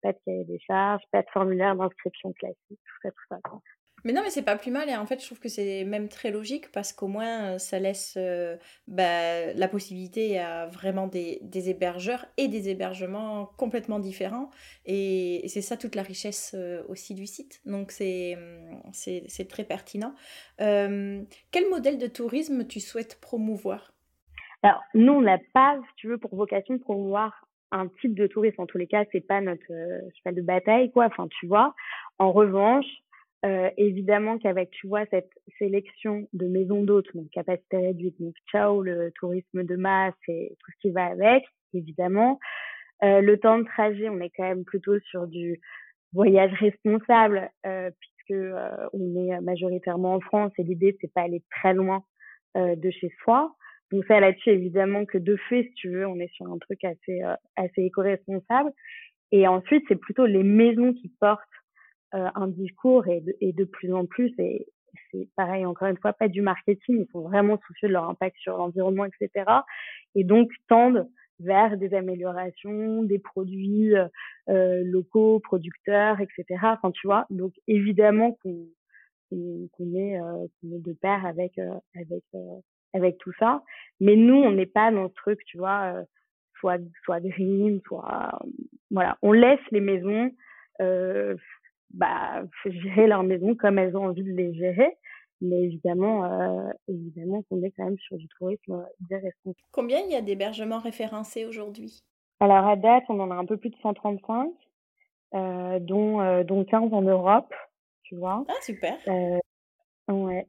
[0.00, 3.40] pas de cahier des charges, pas de formulaire d'inscription classique, tout ça, tout ça.
[4.04, 4.90] Mais non, mais c'est pas plus mal.
[4.90, 7.78] Et en fait, je trouve que c'est même très logique parce qu'au moins, euh, ça
[7.78, 11.40] laisse euh, bah, la possibilité à vraiment des,
[11.70, 14.50] hébergeurs et des hébergements complètement différents.
[14.84, 17.62] Et, c'est ça toute la richesse euh, aussi du site.
[17.64, 18.36] Donc, c'est
[19.48, 20.14] très pertinent.
[20.58, 23.94] quel modèle de tourisme tu souhaites promouvoir?
[24.62, 28.26] Alors, nous, on n'a pas, si tu veux, pour vocation de promouvoir un type de
[28.26, 28.60] tourisme.
[28.60, 31.06] En tous les cas, c'est pas notre cheval de bataille, quoi.
[31.06, 31.74] Enfin, tu vois.
[32.18, 32.86] En revanche,
[33.44, 38.82] euh, évidemment qu'avec, tu vois, cette sélection de maisons d'hôtes, donc capacité réduite, donc ciao,
[38.82, 42.38] le tourisme de masse et tout ce qui va avec, évidemment.
[43.02, 45.60] Euh, le temps de trajet, on est quand même plutôt sur du
[46.14, 51.42] voyage responsable, euh, puisque euh, on est majoritairement en France et l'idée, c'est pas aller
[51.50, 52.02] très loin
[52.56, 53.54] euh, de chez soi.
[53.90, 56.82] Donc ça, là-dessus, évidemment que de fait, si tu veux, on est sur un truc
[56.84, 57.20] assez,
[57.56, 58.70] assez éco-responsable.
[59.30, 61.42] Et ensuite, c'est plutôt les maisons qui portent
[62.14, 64.66] euh, un discours et de, et de plus en plus, et
[65.10, 68.36] c'est pareil, encore une fois, pas du marketing, ils sont vraiment soucieux de leur impact
[68.38, 69.50] sur l'environnement, etc.
[70.14, 71.08] Et donc tendent
[71.40, 74.06] vers des améliorations, des produits euh,
[74.48, 76.44] euh locaux, producteurs, etc.
[76.62, 78.66] Enfin, tu vois, donc évidemment qu'on
[79.30, 81.58] qu'on est, euh, est de pair avec
[81.96, 82.24] avec
[82.92, 83.64] avec tout ça,
[83.98, 86.04] mais nous on n'est pas dans ce truc, tu vois,
[86.60, 88.38] soit soit green, soit
[88.92, 90.30] voilà, on laisse les maisons
[90.80, 91.36] euh,
[91.94, 94.96] bah, gérer leur maison comme elles ont envie de les gérer.
[95.40, 99.56] Mais évidemment, euh, évidemment qu'on est quand même sur du tourisme responsable.
[99.72, 102.02] Combien il y a d'hébergements référencés aujourd'hui?
[102.40, 104.50] Alors à date, on en a un peu plus de 135,
[105.34, 107.52] euh, dont, euh, dont 15 en Europe,
[108.02, 108.44] tu vois.
[108.48, 108.96] Ah, super.
[109.08, 109.38] Euh,
[110.12, 110.46] ouais.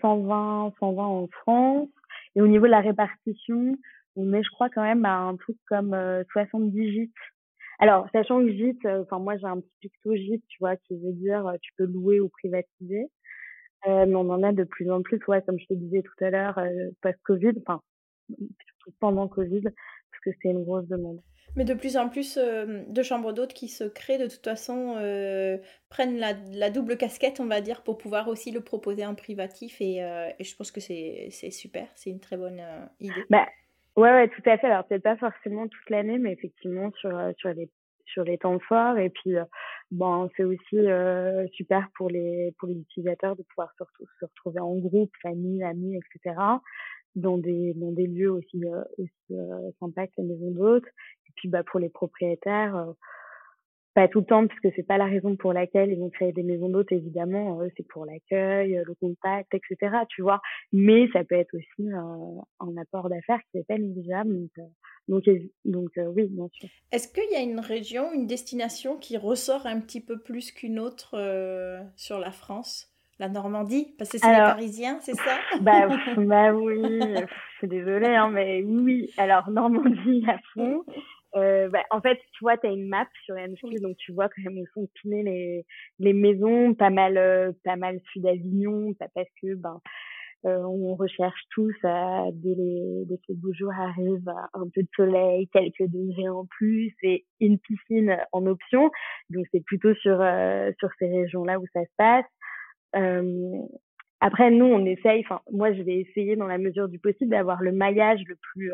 [0.00, 1.88] 120, 120 en France.
[2.36, 3.76] Et au niveau de la répartition,
[4.16, 5.96] on est, je crois, quand même à un truc comme
[6.32, 7.12] 70 gîtes
[7.78, 10.96] alors, sachant que gîte, euh, enfin moi j'ai un petit picto gîte, tu vois, qui
[10.96, 13.08] veut dire euh, tu peux louer ou privatiser.
[13.86, 16.24] Euh, mais on en a de plus en plus, ouais, comme je te disais tout
[16.24, 17.80] à l'heure, euh, post-Covid, enfin
[18.28, 21.20] surtout pendant Covid, parce que c'est une grosse demande.
[21.56, 24.92] Mais de plus en plus de chambres d'hôtes qui se créent, de toute façon,
[25.88, 29.80] prennent la, la, double casquette, on va dire, pour pouvoir aussi le proposer en privatif.
[29.80, 32.60] Et, et je pense que c'est super, c'est une très bonne
[33.00, 33.24] idée.
[33.30, 33.48] Bah,
[33.98, 34.68] Ouais, ouais, tout à fait.
[34.68, 37.68] Alors peut-être pas forcément toute l'année, mais effectivement sur euh, sur les
[38.06, 38.96] sur les temps forts.
[38.98, 39.44] Et puis euh,
[39.90, 44.60] bon, c'est aussi euh, super pour les pour les utilisateurs de pouvoir surtout se retrouver
[44.60, 46.36] en groupe, famille, amis, etc.
[47.16, 48.62] dans des dans des lieux aussi
[48.98, 49.34] aussi
[49.80, 50.86] sympas que les maisons d'hôtes.
[51.28, 52.86] Et puis bah pour les propriétaires
[53.98, 56.44] pas tout le temps puisque c'est pas la raison pour laquelle ils vont créer des
[56.44, 60.40] maisons d'hôtes évidemment euh, c'est pour l'accueil le contact etc tu vois
[60.72, 64.32] mais ça peut être aussi un apport d'affaires qui est pas négligeable
[65.08, 65.32] donc euh,
[65.64, 69.16] donc, donc euh, oui bien sûr est-ce qu'il y a une région une destination qui
[69.16, 71.16] ressort un petit peu plus qu'une autre
[71.96, 72.94] sur la France?
[73.20, 73.96] La Normandie?
[73.98, 75.38] Parce que c'est les Parisiens, c'est ça?
[75.60, 79.10] Bah, bah oui, je suis désolée, hein, mais oui.
[79.16, 80.84] Alors, Normandie à fond.
[81.36, 84.28] Euh, bah, en fait, tu vois, tu as une map sur Enfield, donc tu vois
[84.28, 85.66] quand même où sont pinées les,
[85.98, 89.80] les maisons, pas mal, euh, pas mal sud d'Avignon, parce que ben,
[90.46, 94.82] euh, on recherche tous, euh, dès, les, dès que les beaux jours arrivent, un peu
[94.82, 98.90] de soleil, quelques degrés en plus et une piscine en option.
[99.30, 102.24] Donc c'est plutôt sur, euh, sur ces régions-là où ça se passe.
[104.20, 107.62] après, nous, on essaye, enfin, moi, je vais essayer dans la mesure du possible d'avoir
[107.62, 108.72] le maillage le plus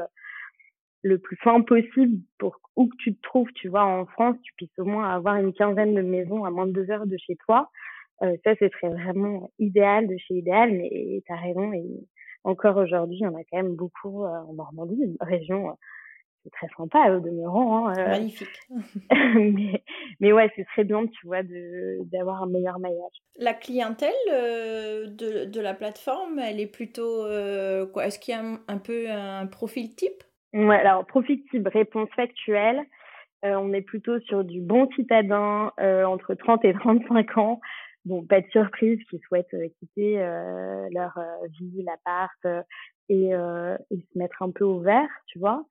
[1.04, 4.52] le plus fin possible pour où que tu te trouves, tu vois, en France, tu
[4.56, 7.36] puisses au moins avoir une quinzaine de maisons à moins de deux heures de chez
[7.46, 7.70] toi.
[8.22, 11.72] Euh, ça, ce serait vraiment idéal de chez idéal, mais tu as raison.
[11.72, 11.84] Et
[12.42, 16.50] encore aujourd'hui, il y en a quand même beaucoup euh, en Normandie, une région euh,
[16.52, 17.88] très sympa au demeurant.
[17.88, 18.60] Hein, Magnifique.
[19.36, 19.84] mais,
[20.20, 23.22] mais ouais, ce serait bien, tu vois, d'avoir un meilleur maillage.
[23.38, 27.24] La clientèle de, de la plateforme, elle est plutôt
[27.92, 28.06] quoi?
[28.06, 30.24] Est-ce qu'il y a un, un peu un profil type?
[30.54, 32.80] Ouais, alors profil type, réponse factuelle.
[33.44, 37.60] Euh, on est plutôt sur du bon citadin euh, entre 30 et 35 ans.
[38.04, 42.64] Bon, pas de surprise, qui souhaitent euh, quitter euh, leur euh, vie, l'appart
[43.08, 45.64] et, et se mettre un peu au vert, tu vois.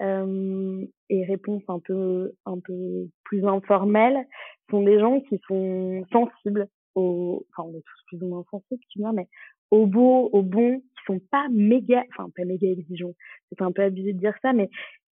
[0.00, 4.24] et réponses un peu un peu plus informelles
[4.70, 8.82] sont des gens qui sont sensibles au enfin on est tous plus ou moins sensibles
[8.88, 9.28] tu vois mais
[9.70, 13.14] au beau au bon qui sont pas méga enfin pas méga exigeants.
[13.50, 14.68] C'est un peu abusé de dire ça mais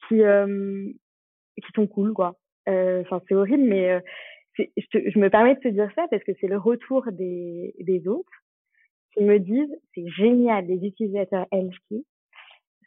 [0.09, 2.39] qui qui sont cool quoi.
[2.67, 4.01] Enfin c'est horrible mais
[4.57, 8.09] je, je, me permets de te dire ça parce que c'est le retour des, des
[8.09, 8.33] autres
[9.15, 12.05] qui me disent c'est génial les utilisateurs Elski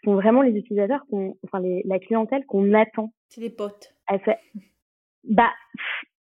[0.03, 3.13] sont vraiment les utilisateurs qu'on enfin les, la clientèle qu'on attend.
[3.29, 3.95] C'est des potes.
[5.23, 5.51] Bah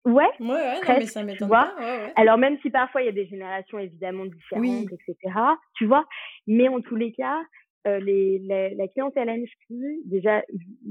[0.04, 2.12] ouais ouais, ouais non, mais ça m'étonne pas ouais, ouais.
[2.16, 4.86] alors même si parfois il y a des générations évidemment différentes oui.
[4.90, 5.34] etc
[5.74, 6.04] tu vois
[6.46, 7.40] mais en tous les cas
[7.86, 10.42] euh, les, la, la clientèle Elski déjà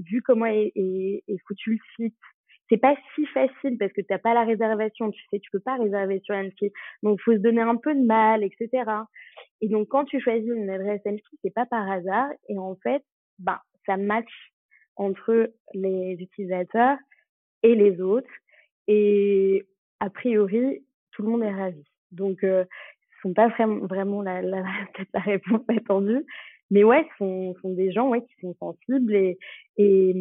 [0.03, 2.15] vu comment est, est, est foutu le site
[2.69, 5.59] c'est pas si facile parce que tu n'as pas la réservation, tu sais, tu peux
[5.59, 6.71] pas réserver sur Annecy.
[7.03, 8.69] Donc, faut se donner un peu de mal, etc.
[9.61, 12.29] Et donc, quand tu choisis une adresse Annecy, c'est pas par hasard.
[12.49, 13.03] Et en fait,
[13.39, 14.31] ben, ça match
[14.95, 16.97] entre les utilisateurs
[17.63, 18.29] et les autres.
[18.87, 19.65] Et
[19.99, 21.83] a priori, tout le monde est ravi.
[22.11, 22.65] Donc, euh,
[23.15, 24.63] ce sont pas vraiment, la, la,
[25.13, 26.25] la réponse attendue,
[26.71, 29.37] mais ouais, ce sont, sont des gens ouais, qui sont sensibles et,
[29.77, 30.15] et,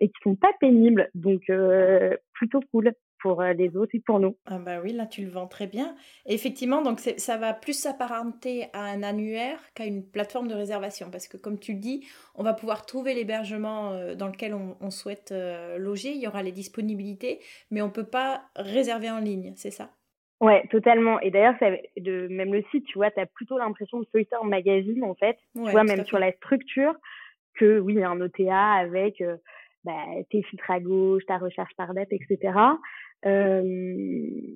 [0.00, 1.08] et qui sont pas pénibles.
[1.14, 4.36] Donc, euh, plutôt cool pour euh, les autres et pour nous.
[4.46, 5.94] Ah bah oui, là tu le vends très bien.
[6.26, 11.10] Et effectivement, donc ça va plus s'apparenter à un annuaire qu'à une plateforme de réservation,
[11.10, 14.76] parce que comme tu le dis, on va pouvoir trouver l'hébergement euh, dans lequel on,
[14.80, 15.34] on souhaite
[15.78, 19.90] loger, il y aura les disponibilités, mais on peut pas réserver en ligne, c'est ça?
[20.40, 21.18] Ouais, totalement.
[21.20, 25.02] Et d'ailleurs, même le site, tu vois, tu as plutôt l'impression de feuilleter un magazine,
[25.04, 25.38] en fait.
[25.54, 26.94] Ouais, tu vois, même sur la structure,
[27.54, 29.36] que oui, un OTA avec euh,
[29.84, 32.52] bah, tes filtres à gauche, ta recherche par date, etc.
[33.26, 33.62] Euh,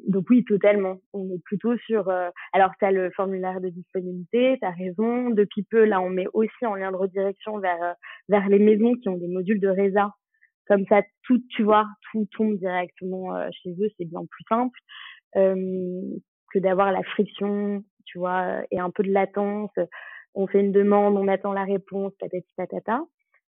[0.06, 0.98] donc oui, totalement.
[1.12, 2.08] On est plutôt sur...
[2.08, 2.30] Euh...
[2.52, 5.30] Alors, tu as le formulaire de disponibilité, tu as raison.
[5.30, 7.92] Depuis peu, là, on met aussi en lien de redirection vers, euh,
[8.28, 10.14] vers les maisons qui ont des modules de résa.
[10.66, 14.78] Comme ça, tout, tu vois, tout tombe directement euh, chez eux, c'est bien plus simple
[15.32, 19.70] que d'avoir la friction, tu vois, et un peu de latence.
[20.34, 23.00] On fait une demande, on attend la réponse, patati patata.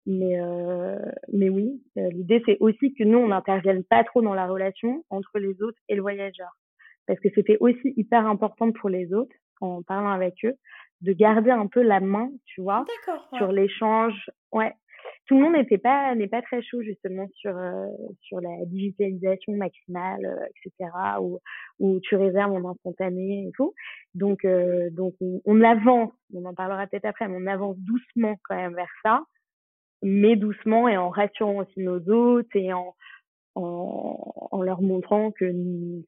[0.06, 1.00] Mais euh,
[1.32, 5.40] mais oui, l'idée c'est aussi que nous on n'intervienne pas trop dans la relation entre
[5.40, 6.52] les autres et le voyageur,
[7.08, 10.56] parce que c'était aussi hyper important pour les autres en parlant avec eux
[11.02, 13.38] de garder un peu la main, tu vois, ouais.
[13.38, 14.30] sur l'échange.
[14.52, 14.74] Ouais,
[15.28, 17.88] tout le monde n'était pas n'est pas très chaud justement sur euh,
[18.22, 21.40] sur la digitalisation maximale euh, etc où
[21.80, 23.74] où tu réserves en instantané et tout
[24.16, 28.36] donc euh, donc on, on, avance on en parlera peut-être après mais on avance doucement
[28.44, 29.24] quand même vers ça
[30.04, 32.96] mais doucement et en rassurant aussi nos hôtes et en
[33.56, 35.46] en, en leur montrant que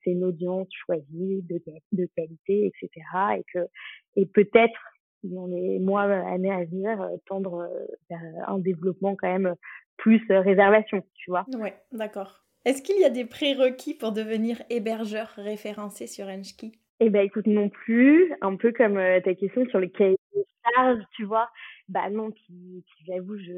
[0.03, 3.05] c'est une audience choisie de, de qualité etc
[3.37, 3.67] et que
[4.15, 4.79] et peut-être
[5.25, 7.67] dans les mois, années à venir, tendre
[8.09, 9.55] vers un développement quand même
[9.97, 11.45] plus réservation, tu vois.
[11.57, 12.43] Oui, d'accord.
[12.65, 17.47] Est-ce qu'il y a des prérequis pour devenir hébergeur référencé sur Enski Eh ben, écoute,
[17.47, 18.33] non plus.
[18.41, 20.45] Un peu comme ta question sur les cahiers de
[20.75, 21.49] charges, tu vois.
[21.89, 23.53] Bah non, puis, j'avoue, je,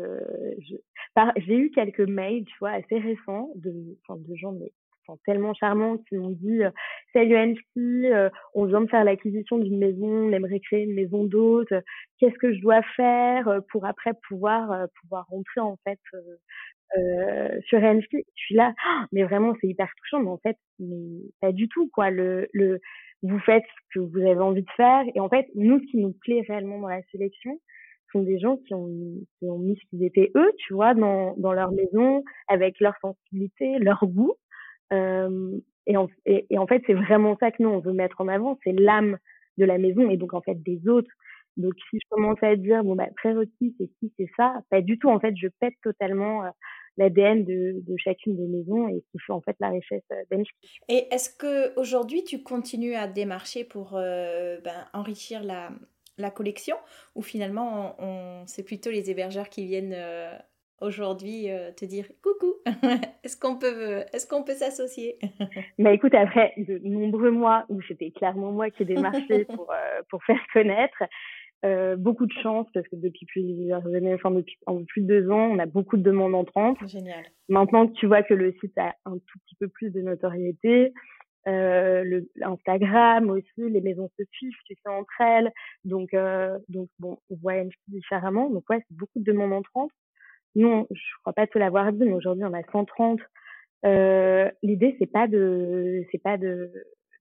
[1.38, 3.72] j'ai eu quelques mails, tu vois, assez récents de,
[4.10, 4.72] de gens mais
[5.26, 6.70] tellement charmants qui m'ont dit euh,
[7.14, 11.24] salut Anki, euh, on vient de faire l'acquisition d'une maison, on aimerait créer une maison
[11.24, 11.74] d'hôte,
[12.20, 16.00] qu'est-ce que je dois faire euh, pour après pouvoir pouvoir rentrer en fait
[17.68, 18.74] sur Anki Je suis là,
[19.12, 22.10] mais vraiment c'est hyper touchant, mais en fait mais pas du tout quoi.
[22.10, 22.80] Le le
[23.24, 25.98] vous faites ce que vous avez envie de faire et en fait nous ce qui
[25.98, 27.60] nous plaît réellement dans la sélection
[28.12, 28.88] sont des gens qui ont,
[29.38, 32.94] qui ont mis ce qu'ils étaient eux, tu vois, dans, dans leur maison, avec leur
[33.02, 34.34] sensibilité, leur goût.
[34.94, 38.28] Euh, et, en, et, en fait, c'est vraiment ça que nous, on veut mettre en
[38.28, 39.18] avant, c'est l'âme
[39.58, 41.10] de la maison et donc en fait des autres.
[41.56, 45.00] Donc si je commence à dire, bon, bah, prérequis, c'est qui, c'est ça, pas du
[45.00, 45.10] tout.
[45.10, 46.50] En fait, je pète totalement euh,
[46.98, 50.44] l'ADN de, de chacune des maisons et qui fait en fait la richesse euh,
[50.90, 55.72] Et est-ce que aujourd'hui tu continues à démarcher pour euh, ben, enrichir la,
[56.18, 56.76] la collection
[57.16, 60.32] ou finalement on, on c'est plutôt les hébergeurs qui viennent euh,
[60.82, 62.54] aujourd'hui euh, te dire coucou,
[63.24, 65.18] est-ce qu'on peut, est-ce qu'on peut s'associer?
[65.80, 70.02] Bah écoute, après de nombreux mois où c'était clairement moi qui ai démarché pour, euh,
[70.10, 71.04] pour faire connaître,
[71.66, 75.32] euh, beaucoup de chance parce que depuis plusieurs années, enfin depuis en plus de deux
[75.32, 76.78] ans, on a beaucoup de demandes entrantes.
[76.88, 77.24] Génial.
[77.50, 80.94] Maintenant que tu vois que le site a un tout petit peu plus de notoriété,
[81.48, 85.52] euh, le Instagram aussi, les maisons se suivent, tu sais entre elles,
[85.86, 89.92] donc euh, donc bon, on voit différemment, donc ouais, c'est beaucoup de demandes entrantes.
[90.56, 93.20] Nous, je crois pas te l'avoir dit, mais aujourd'hui, on a 130.
[93.86, 96.72] Euh, L'idée, c'est pas de, c'est pas de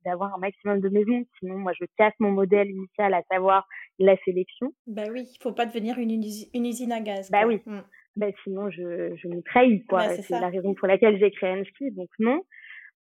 [0.06, 1.24] d'avoir un maximum de maisons.
[1.38, 3.66] Sinon, moi, je casse mon modèle initial, à savoir
[3.98, 4.72] la sélection.
[4.86, 7.30] Bah oui, il faut pas devenir une, une usine à gaz.
[7.30, 7.60] Bah oui.
[7.66, 7.80] Mmh.
[8.16, 10.08] bah, sinon je, je me trahis, quoi.
[10.08, 12.42] c'est la raison pour laquelle j'ai créé Enski, donc non.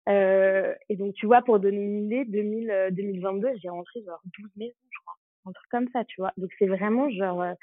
[0.07, 4.21] Euh, et donc, tu vois, pour donner une idée, 2000, 2022, euh, j'ai rentré genre
[4.38, 5.15] 12 maisons, je crois.
[5.45, 6.33] Un truc comme ça, tu vois.
[6.38, 7.53] Donc, c'est vraiment genre euh,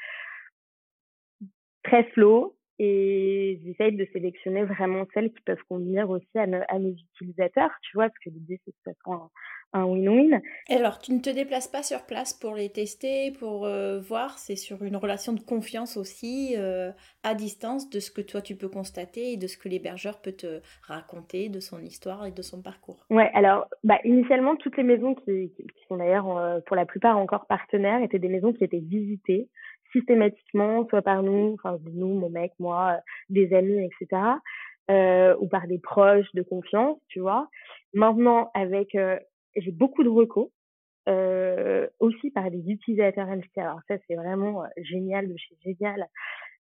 [1.82, 6.92] très slow et j'essaye de sélectionner vraiment celles qui peuvent convenir aussi à, à nos
[6.92, 9.30] utilisateurs, tu vois, parce que l'idée, c'est que ce soit
[9.72, 10.40] un win-win.
[10.70, 14.56] Alors, tu ne te déplaces pas sur place pour les tester, pour euh, voir, c'est
[14.56, 18.68] sur une relation de confiance aussi, euh, à distance, de ce que toi tu peux
[18.68, 22.62] constater et de ce que l'hébergeur peut te raconter de son histoire et de son
[22.62, 23.04] parcours.
[23.10, 27.16] Ouais, alors, bah, initialement, toutes les maisons qui, qui sont d'ailleurs euh, pour la plupart
[27.18, 29.48] encore partenaires étaient des maisons qui étaient visitées
[29.92, 34.22] systématiquement, soit par nous, enfin nous, mon mec, moi, des amis, etc.
[35.40, 37.48] ou par des proches de confiance, tu vois.
[37.94, 38.96] Maintenant, avec
[39.56, 40.50] j'ai beaucoup de recos,
[41.08, 43.58] euh, aussi par des utilisateurs LC.
[43.58, 46.08] Alors ça, c'est vraiment euh, génial de chez Génial.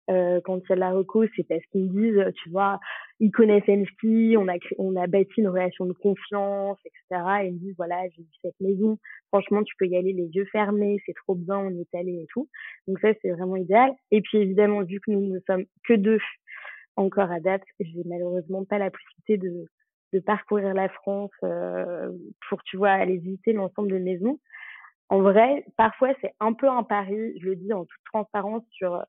[0.08, 2.78] Euh, quand il y a de la reco, c'est parce qu'ils me disent, tu vois,
[3.18, 7.24] ils connaissent Enski, on a on a bâti une relation de confiance, etc.
[7.42, 10.28] Et ils me disent, voilà, j'ai vu cette maison, franchement, tu peux y aller les
[10.28, 12.48] yeux fermés, c'est trop bien, on est allé et tout.
[12.86, 13.92] Donc ça, c'est vraiment idéal.
[14.12, 16.20] Et puis évidemment, vu que nous ne sommes que deux
[16.96, 19.66] encore à date, j'ai malheureusement pas la possibilité de
[20.12, 22.10] de parcourir la France euh,
[22.48, 24.38] pour, tu vois, aller visiter l'ensemble de maisons.
[25.08, 29.04] En vrai, parfois, c'est un peu un pari, je le dis en toute transparence, sur,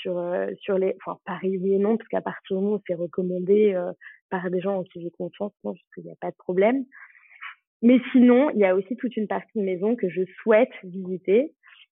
[0.00, 0.96] sur, euh, sur les...
[1.04, 3.92] Enfin, pari oui et non, parce qu'à partir du moment où c'est recommandé euh,
[4.30, 6.84] par des gens en qui j'ai confiance, non, parce qu'il n'y a pas de problème.
[7.82, 11.52] Mais sinon, il y a aussi toute une partie de maisons que je souhaite visiter.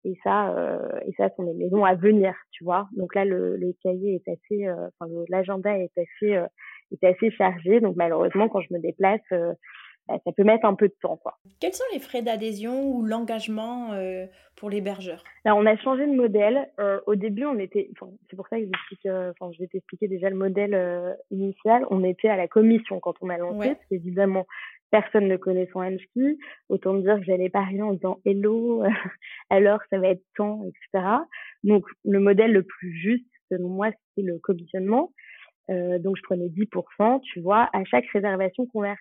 [0.05, 2.88] Et ça, euh, et ça, sont des maisons à venir, tu vois.
[2.96, 6.44] Donc là, le, le cahier est assez, enfin, l'agenda est assez
[6.92, 7.81] était assez chargé.
[7.81, 9.52] Donc malheureusement, quand je me déplace, euh,
[10.25, 11.16] ça peut mettre un peu de temps.
[11.16, 11.38] Quoi.
[11.61, 15.22] Quels sont les frais d'adhésion ou l'engagement euh, pour l'hébergeur?
[15.44, 16.68] Alors on a changé de modèle.
[16.81, 17.90] Euh, au début, on était,
[18.31, 21.87] c'est pour ça que j'explique, enfin je vais t'expliquer déjà le modèle initial.
[21.90, 24.46] On était à la commission quand on a lancé, parce qu'évidemment
[24.90, 26.38] personne ne connaît son Hanski.
[26.68, 28.85] Autant dire que j'allais pas rien en disant hello,
[29.51, 31.07] alors ça va être temps, etc.
[31.64, 35.12] Donc le modèle le plus juste, selon moi, c'est le commissionnement.
[35.70, 39.01] Euh, donc je prenais 10%, tu vois, à chaque réservation convertie.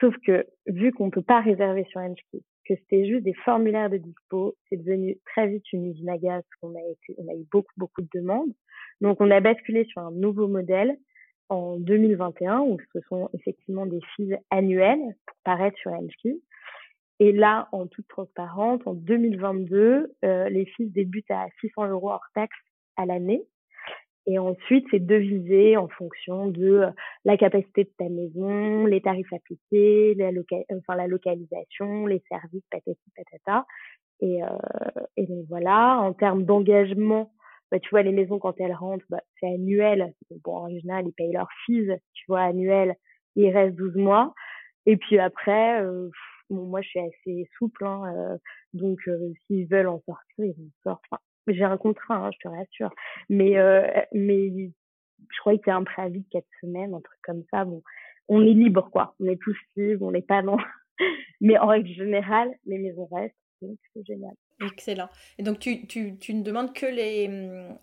[0.00, 3.98] Sauf que vu qu'on peut pas réserver sur Enchkey, que c'était juste des formulaires de
[3.98, 6.80] dispo, c'est devenu très vite une usine à gaz, on a
[7.18, 8.52] on a eu beaucoup beaucoup de demandes.
[9.00, 10.96] Donc on a basculé sur un nouveau modèle
[11.48, 16.40] en 2021 où ce sont effectivement des fees annuelles pour paraître sur Enchkey.
[17.20, 22.26] Et là, en toute transparence, en 2022, euh, les fees débutent à 600 euros hors
[22.34, 22.56] taxe
[22.96, 23.44] à l'année.
[24.26, 26.90] Et ensuite, c'est devisé en fonction de euh,
[27.24, 30.30] la capacité de ta maison, les tarifs appliqués, la,
[30.72, 33.66] enfin, la localisation, les services, patati patata.
[34.20, 34.48] Et, euh,
[35.16, 37.32] et donc voilà, en termes d'engagement,
[37.70, 40.14] bah, tu vois, les maisons, quand elles rentrent, bah, c'est annuel.
[40.44, 42.94] Bon, en général, ils payent leurs fees, tu vois, annuel.
[43.36, 44.34] Il reste 12 mois.
[44.86, 46.08] Et puis après, euh,
[46.50, 47.84] bon, moi, je suis assez souple.
[47.84, 48.38] Hein, euh,
[48.74, 51.22] donc, euh, s'ils veulent en sortir, ils en sortent.
[51.48, 52.94] J'ai un contrat, hein, je te rassure.
[53.28, 54.50] Mais, euh, mais
[55.30, 57.64] je crois qu'il y a un préavis de quatre semaines, un truc comme ça.
[57.64, 57.82] Bon,
[58.28, 59.14] on est libre, quoi.
[59.20, 60.58] On est tous libres, on n'est pas dans.
[61.40, 63.34] mais en règle générale, les maisons restent.
[63.62, 64.34] Donc, c'est génial.
[64.62, 65.08] Excellent.
[65.38, 67.28] Et donc, tu, tu, tu, ne demandes que les,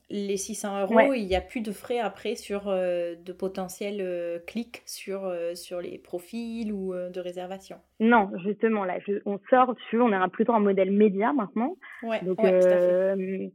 [0.09, 1.13] les 600 euros.
[1.13, 5.53] Il n'y a plus de frais après sur euh, de potentiels euh, clics sur, euh,
[5.53, 9.99] sur les profils ou de réservation Non, justement, là, on sort dessus.
[9.99, 11.75] On est plutôt un modèle média maintenant.
[12.03, 13.51] Ouais, donc, ouais,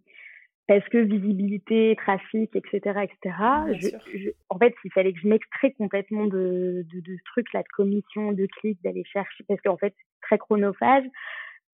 [0.68, 3.37] parce que visibilité, trafic, etc., etc.
[3.79, 7.68] Je, en fait, il fallait que je m'extrais complètement de, de, de ce truc-là de
[7.68, 11.05] commission, de clics, d'aller chercher, parce qu'en fait, c'est très chronophage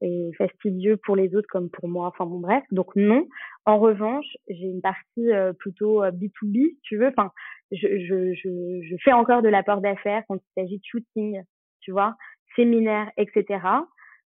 [0.02, 2.08] et fastidieux pour les autres comme pour moi.
[2.08, 3.26] Enfin bon bref, donc non.
[3.64, 7.08] En revanche, j'ai une partie euh, plutôt B2B, euh, si tu veux.
[7.08, 7.30] Enfin,
[7.70, 11.42] je, je, je, je fais encore de l'apport d'affaires quand il s'agit de shooting,
[11.80, 12.16] tu vois,
[12.56, 13.60] séminaires, etc.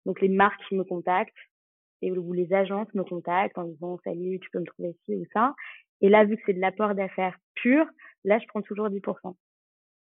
[0.07, 1.35] Donc les marques me contactent
[2.03, 5.25] et où les agences me contactent en disant salut, tu peux me trouver ci ou
[5.33, 5.55] ça.
[6.01, 7.87] Et là, vu que c'est de l'apport d'affaires pur,
[8.25, 9.35] là, je prends toujours 10%.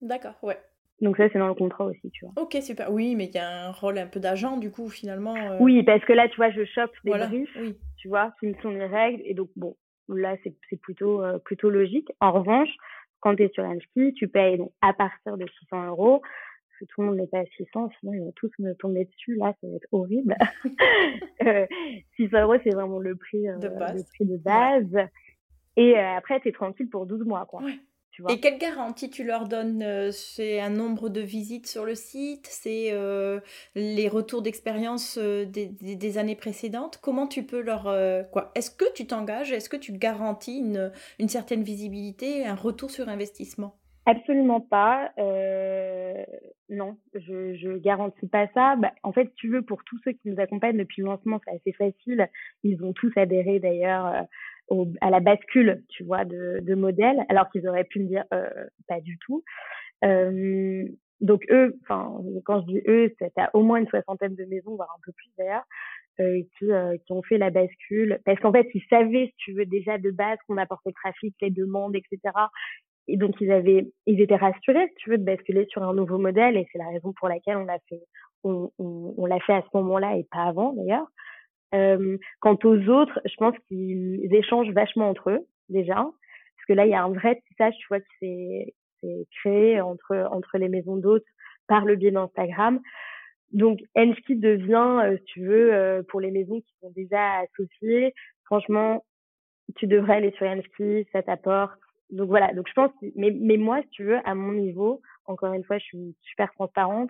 [0.02, 0.58] D'accord, ouais.
[1.02, 2.44] Donc ça, c'est dans le contrat aussi, tu vois.
[2.44, 2.92] Ok, super.
[2.92, 5.36] Oui, mais il y a un rôle un peu d'agent, du coup, finalement.
[5.36, 5.58] Euh.
[5.60, 7.58] Oui, parce que là, tu vois, je chope des briefs,
[7.98, 9.22] tu vois, qui me sont les règles.
[9.26, 9.76] Et donc, bon,
[10.08, 12.12] là, c'est plutôt, euh, plutôt logique.
[12.22, 12.70] En revanche,
[13.20, 16.22] quand tu es sur ski, tu payes donc, à partir de 600 euros.
[16.22, 19.06] Parce que tout le monde n'est pas à 600, sinon ils vont tous me tomber
[19.06, 19.36] dessus.
[19.36, 20.36] Là, ça va être horrible.
[21.46, 21.66] euh,
[22.18, 23.98] 600 euros, c'est vraiment le prix, euh, de base.
[23.98, 25.08] Le prix de base.
[25.78, 27.62] Et après, tu es tranquille pour 12 mois, quoi.
[28.30, 32.48] Et quelle garantie tu leur donnes euh, C'est un nombre de visites sur le site
[32.48, 33.40] C'est euh,
[33.76, 37.00] les retours d'expérience euh, des, années précédentes?
[37.02, 37.84] Comment tu peux leur...
[38.32, 38.52] quoi?
[38.56, 39.52] Est-ce que tu t'engages?
[39.52, 43.78] Est-ce que tu garantis une, une, certaine visibilité, un retour sur investissement?
[44.06, 45.12] Absolument pas.
[46.70, 48.76] non, je, je garantis pas ça.
[48.76, 51.56] Bah, en fait, tu veux, pour tous ceux qui nous accompagnent depuis le lancement, c'est
[51.56, 52.28] assez facile.
[52.64, 54.26] Ils ont tous adhéré d'ailleurs
[55.02, 58.50] à la bascule, tu vois, de, de modèles, alors qu'ils auraient pu me dire euh,
[58.88, 59.44] pas du tout.
[60.04, 60.86] Euh,
[61.20, 64.76] donc eux, enfin quand je dis eux, c'est à au moins une soixantaine de maisons,
[64.76, 65.64] voire un peu plus d'ailleurs,
[66.20, 69.54] euh, qui, euh, qui ont fait la bascule, parce qu'en fait ils savaient, si tu
[69.54, 72.20] veux, déjà de base qu'on apportait le trafic, les demandes, etc.
[73.08, 76.18] Et donc ils avaient, ils étaient rassurés, si tu veux, de basculer sur un nouveau
[76.18, 78.02] modèle, et c'est la raison pour laquelle on l'a fait,
[78.44, 81.08] on, on, on l'a fait à ce moment-là et pas avant d'ailleurs.
[81.74, 86.86] Euh, quant aux autres, je pense qu'ils échangent vachement entre eux déjà, parce que là
[86.86, 90.98] il y a un vrai tissage, tu vois, qui s'est créé entre entre les maisons
[90.98, 91.26] d'hôtes
[91.68, 92.82] par le biais d'Instagram.
[93.54, 98.14] Donc Enski devient, euh, si tu veux, euh, pour les maisons qui sont déjà associées,
[98.46, 99.04] franchement,
[99.76, 101.80] tu devrais aller sur Enski, ça t'apporte.
[102.10, 105.54] Donc voilà, donc je pense, mais, mais moi, si tu veux, à mon niveau, encore
[105.54, 107.10] une fois, je suis super transparente,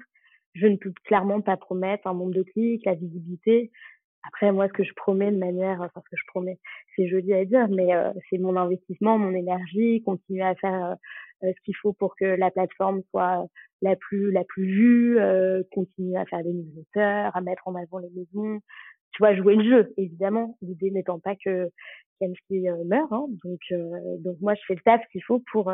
[0.54, 3.72] je ne peux clairement pas promettre un nombre de clics, la visibilité.
[4.24, 6.60] Après, moi, ce que je promets de manière, enfin, ce que je promets,
[6.96, 10.96] c'est joli à dire, mais euh, c'est mon investissement, mon énergie, continuer à faire euh,
[11.48, 13.48] euh, ce qu'il faut pour que la plateforme soit
[13.82, 15.20] la plus, la plus vue,
[15.72, 18.60] continuer à faire des newsletters, à mettre en avant les maisons,
[19.12, 20.56] tu vois, jouer le jeu, évidemment.
[20.62, 21.72] L'idée n'étant pas que
[22.20, 23.60] Kenski meurt, hein, donc,
[24.20, 25.74] donc moi, je fais le taf qu'il faut pour,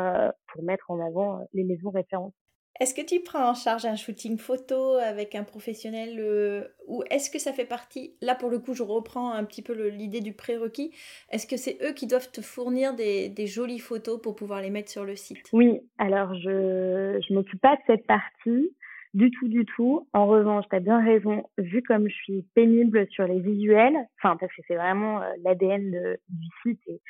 [0.52, 2.32] pour mettre en avant les maisons références.
[2.80, 7.28] Est-ce que tu prends en charge un shooting photo avec un professionnel euh, ou est-ce
[7.28, 10.32] que ça fait partie, là pour le coup je reprends un petit peu l'idée du
[10.32, 10.92] prérequis,
[11.30, 14.90] est-ce que c'est eux qui doivent te fournir des, jolies photos pour pouvoir les mettre
[14.90, 15.48] sur le site?
[15.52, 18.70] Oui, alors je ne m'occupe pas de cette partie
[19.14, 20.06] du tout, du tout.
[20.12, 24.36] En revanche, tu as bien raison, vu comme je suis pénible sur les visuels, enfin
[24.36, 27.00] parce que c'est vraiment euh, l'ADN du site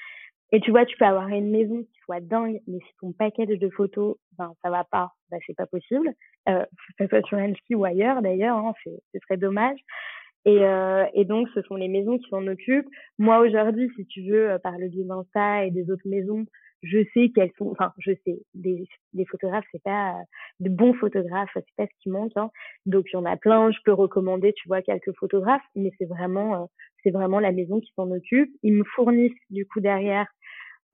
[0.52, 3.58] et tu vois, tu peux avoir une maison qui soit dingue, mais si ton package
[3.58, 6.10] de photos, ben ça va pas, ben c'est pas possible.
[6.48, 6.64] Euh,
[6.98, 9.78] que ce soit sur Enski ou ailleurs d'ailleurs, hein, ce serait dommage.
[10.44, 12.88] Et, euh, et donc, ce sont les maisons qui s'en occupent.
[13.18, 16.46] Moi, aujourd'hui, si tu veux, euh, par le biais d'Insta et des autres maisons,
[16.82, 20.14] je sais qu'elles sont, enfin, je sais, des, des photographes, c'est pas
[20.60, 22.32] de bons photographes, c'est pas ce qui manque.
[22.36, 22.50] Hein.
[22.86, 23.70] Donc, il y en a plein.
[23.72, 26.66] Je peux recommander, tu vois, quelques photographes, mais c'est vraiment, euh,
[27.02, 28.50] c'est vraiment la maison qui s'en occupe.
[28.62, 30.26] Ils me fournissent du coup derrière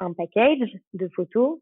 [0.04, 1.58] un package de photos.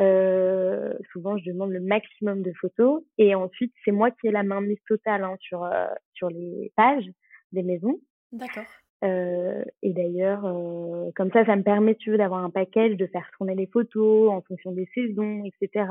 [0.00, 4.42] Euh, souvent, je demande le maximum de photos et ensuite, c'est moi qui ai la
[4.42, 7.08] main mise totale hein, sur euh, sur les pages
[7.52, 8.00] des maisons.
[8.32, 8.64] D'accord.
[9.04, 10.42] Euh, et d'ailleurs,
[11.16, 14.30] comme ça, ça me permet, tu veux, d'avoir un package, de faire tourner les photos
[14.30, 15.86] en fonction des saisons, etc.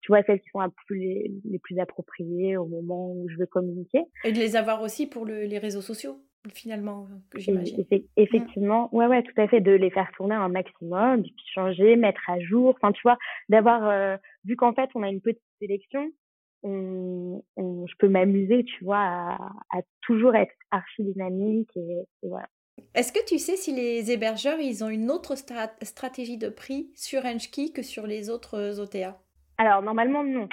[0.00, 4.04] Tu vois, celles qui sont les, les plus appropriées au moment où je veux communiquer.
[4.22, 6.16] Et de les avoir aussi pour le, les réseaux sociaux
[6.52, 7.84] finalement, que j'imagine.
[8.16, 12.28] Effectivement, ouais, ouais, tout à fait, de les faire tourner un maximum, puis changer, mettre
[12.28, 13.18] à jour, enfin, tu vois,
[13.48, 16.10] d'avoir, euh, vu qu'en fait, on a une petite sélection,
[16.62, 19.34] on, on je peux m'amuser, tu vois, à,
[19.70, 22.48] à, toujours être archi dynamique et, voilà.
[22.94, 27.24] Est-ce que tu sais si les hébergeurs, ils ont une autre stratégie de prix sur
[27.24, 29.20] Enchki que sur les autres OTA
[29.58, 30.48] Alors, normalement, non.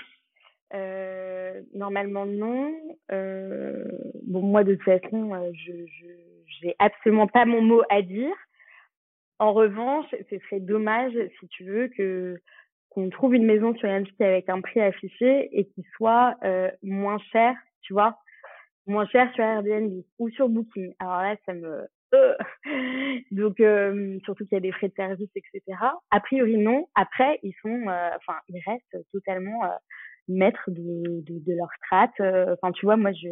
[0.73, 2.73] Euh, normalement non.
[3.11, 3.83] Euh,
[4.23, 5.73] bon moi de toute façon, euh, je
[6.61, 8.35] j'ai absolument pas mon mot à dire.
[9.39, 12.39] En revanche, ce serait dommage si tu veux que
[12.89, 17.17] qu'on trouve une maison sur Airbnb avec un prix affiché et qui soit euh, moins
[17.31, 18.17] cher, tu vois,
[18.85, 20.93] moins cher sur Airbnb ou sur Booking.
[20.99, 21.87] Alors là, ça me
[23.31, 23.55] donc
[24.25, 25.61] surtout qu'il y a des frais de service, etc.
[26.11, 26.87] A priori non.
[26.93, 29.61] Après, ils sont, enfin, ils restent totalement
[30.27, 32.11] maîtres de, de, de leur strat.
[32.19, 33.29] Euh, enfin, tu vois, moi, je...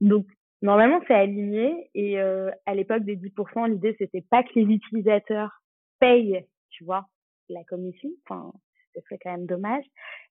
[0.00, 0.26] Donc,
[0.62, 1.90] normalement, c'est aligné.
[1.94, 5.62] Et euh, à l'époque des 10%, l'idée, c'était pas que les utilisateurs
[6.00, 7.06] payent, tu vois,
[7.48, 8.10] la commission.
[8.26, 8.52] Enfin,
[8.94, 9.84] ce serait quand même dommage.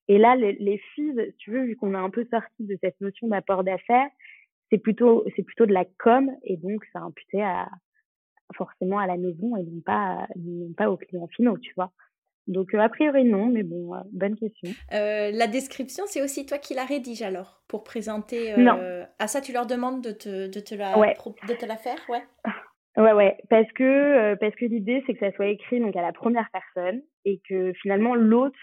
[0.07, 2.99] Et là, les, les fees, tu veux, vu qu'on a un peu sorti de cette
[3.01, 4.09] notion d'apport d'affaires,
[4.69, 6.29] c'est plutôt, c'est plutôt de la com.
[6.43, 7.69] Et donc, ça imputé à,
[8.55, 11.91] forcément à la maison et non pas, non pas aux clients finaux, tu vois.
[12.47, 14.69] Donc, euh, a priori, non, mais bon, euh, bonne question.
[14.93, 18.55] Euh, la description, c'est aussi toi qui la rédige alors, pour présenter.
[18.57, 18.79] non.
[19.19, 22.23] À ça, tu leur demandes de te, de te, la, de te la faire, ouais
[22.97, 26.11] Ouais, ouais, parce que, parce que l'idée, c'est que ça soit écrit donc à la
[26.11, 28.59] première personne et que finalement, l'autre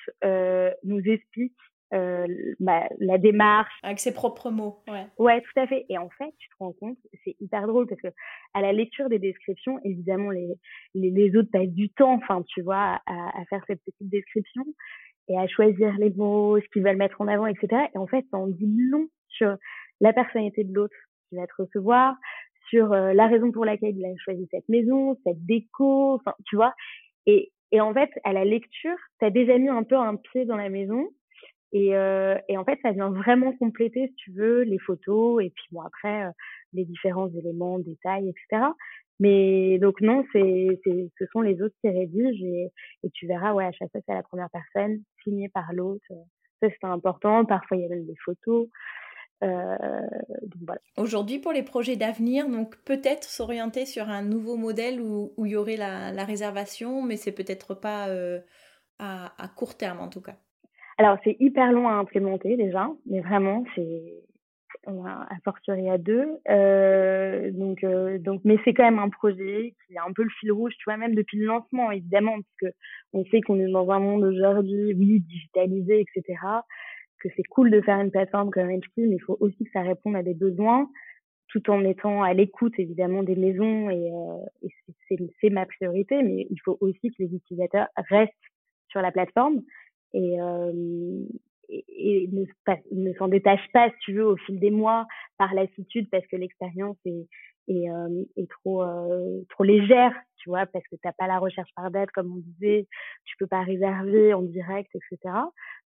[0.85, 1.57] nous explique
[1.95, 2.27] euh,
[2.61, 3.73] bah, la démarche.
[3.83, 5.07] Avec ses propres mots, ouais.
[5.19, 5.87] Ouais, tout à fait.
[5.89, 8.09] Et en fait, tu te rends compte, c'est hyper drôle parce que
[8.55, 10.49] à la lecture des descriptions, évidemment, les,
[10.95, 14.65] les, les autres passent du temps, enfin, tu vois, à, à, faire cette petite description
[15.29, 17.87] et à choisir les mots, ce qu'ils veulent mettre en avant, etc.
[17.95, 19.57] Et en fait, ça en dit long sur
[20.01, 20.97] la personnalité de l'autre
[21.29, 22.17] qui va te recevoir,
[22.69, 26.57] sur euh, la raison pour laquelle il a choisi cette maison, cette déco, enfin, tu
[26.57, 26.75] vois.
[27.27, 30.45] Et, et en fait, à la lecture, tu as déjà mis un peu un pied
[30.45, 31.09] dans la maison
[31.73, 35.51] et, euh, et, en fait, ça vient vraiment compléter, si tu veux, les photos et
[35.51, 36.31] puis bon après euh,
[36.73, 38.69] les différents éléments, détails, etc.
[39.21, 42.71] Mais donc non, c'est, ce sont les autres qui rédigent et,
[43.13, 46.07] tu verras, ouais, à chaque fois c'est la première personne, signée par l'autre.
[46.63, 47.45] Ça c'est important.
[47.45, 48.69] Parfois il y a même des photos.
[49.45, 49.77] Euh,
[50.65, 50.81] voilà.
[50.97, 55.57] Aujourd'hui, pour les projets d'avenir, donc peut-être s'orienter sur un nouveau modèle où, il y
[55.57, 58.41] aurait la, réservation, mais c'est peut-être pas euh,
[58.99, 60.37] à court terme en tout cas.
[60.99, 64.03] Alors, c'est hyper long à implémenter déjà, mais vraiment, c'est
[64.87, 66.27] on a a fortiori à deux.
[66.49, 70.31] Euh, donc, euh, donc, mais c'est quand même un projet qui est un peu le
[70.41, 72.77] fil rouge, tu vois, même depuis le lancement, évidemment, parce que
[73.13, 76.41] on sait qu'on est dans un monde aujourd'hui, oui, digitalisé, etc.,
[77.21, 79.83] que c'est cool de faire une plateforme comme HP, mais il faut aussi que ça
[79.83, 80.89] réponde à des besoins,
[81.49, 84.69] tout en étant à l'écoute, évidemment, des maisons, et, euh,
[85.11, 88.33] et c'est ma priorité, mais il faut aussi que les utilisateurs restent
[88.89, 89.63] sur la plateforme
[90.15, 91.25] et, euh,
[91.69, 92.45] et, ne,
[92.93, 95.07] ne s'en détache pas, si tu veux, au fil des mois
[95.37, 97.29] par lassitude parce que l'expérience est,
[97.69, 101.71] est, euh, est trop euh, trop légère, tu vois, parce que t'as pas la recherche
[101.77, 102.87] par date comme on disait,
[103.25, 105.35] tu peux pas réserver en direct, etc.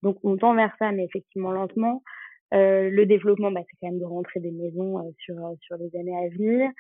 [0.03, 2.03] Donc on tend vers ça, mais effectivement lentement.
[2.55, 6.29] Le développement, bah, c'est quand même de rentrer des maisons sur sur les années à
[6.29, 6.71] venir,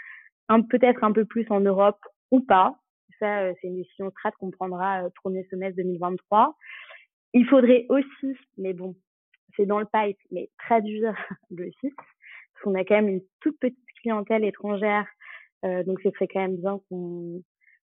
[0.68, 1.98] peut-être un peu plus en Europe
[2.30, 2.76] ou pas.
[3.18, 6.54] Ça, c'est une décision strat qu'on prendra premier semestre 2023.
[7.34, 8.94] Il faudrait aussi, mais bon,
[9.56, 11.14] c'est dans le pipe, mais traduire
[11.50, 15.06] le site, parce qu'on a quand même une toute petite clientèle étrangère,
[15.64, 17.42] euh, donc ce serait quand même bien qu'on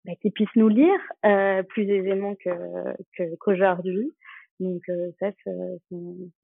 [0.06, 4.14] bah, qu'ils puissent nous lire euh, plus aisément que qu'aujourd'hui.
[4.60, 5.52] donc euh, ça, c'est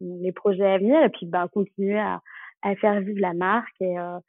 [0.02, 2.22] les projets à venir, et puis bah, continuer à,
[2.62, 4.20] à faire vivre la marque et euh,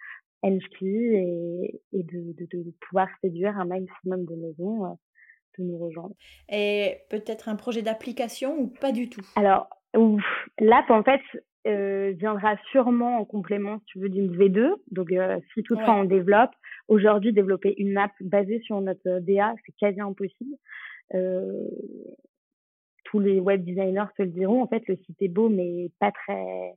[0.45, 4.95] et, et de, de, de, pouvoir séduire un maximum de maisons euh,
[5.59, 6.15] de nous rejoindre.
[6.49, 9.23] Et peut-être un projet d'application ou pas du tout?
[9.37, 9.69] Alors,
[10.59, 11.21] l'app, en fait,
[11.67, 14.75] euh, viendra sûrement en complément, si tu veux, d'une V2.
[14.91, 16.51] Donc, euh, si toutefois on développe,
[16.89, 20.57] aujourd'hui, développer une app basée sur notre DA, c'est quasi impossible.
[21.15, 21.69] Euh,
[23.05, 24.63] tous les web designers te le diront.
[24.63, 26.75] En fait, le site est beau, mais pas très,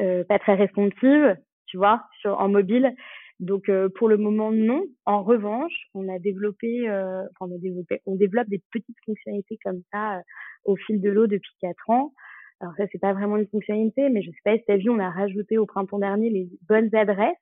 [0.00, 1.36] euh, pas très responsive,
[1.66, 2.94] tu vois, sur, en mobile.
[3.40, 4.84] Donc euh, pour le moment non.
[5.06, 9.82] En revanche, on a développé, euh, on a développé, on développe des petites fonctionnalités comme
[9.92, 10.22] ça euh,
[10.64, 12.12] au fil de l'eau depuis quatre ans.
[12.60, 14.98] Alors ça c'est pas vraiment une fonctionnalité, mais je sais pas si t'as vu, on
[14.98, 17.34] a rajouté au printemps dernier les bonnes adresses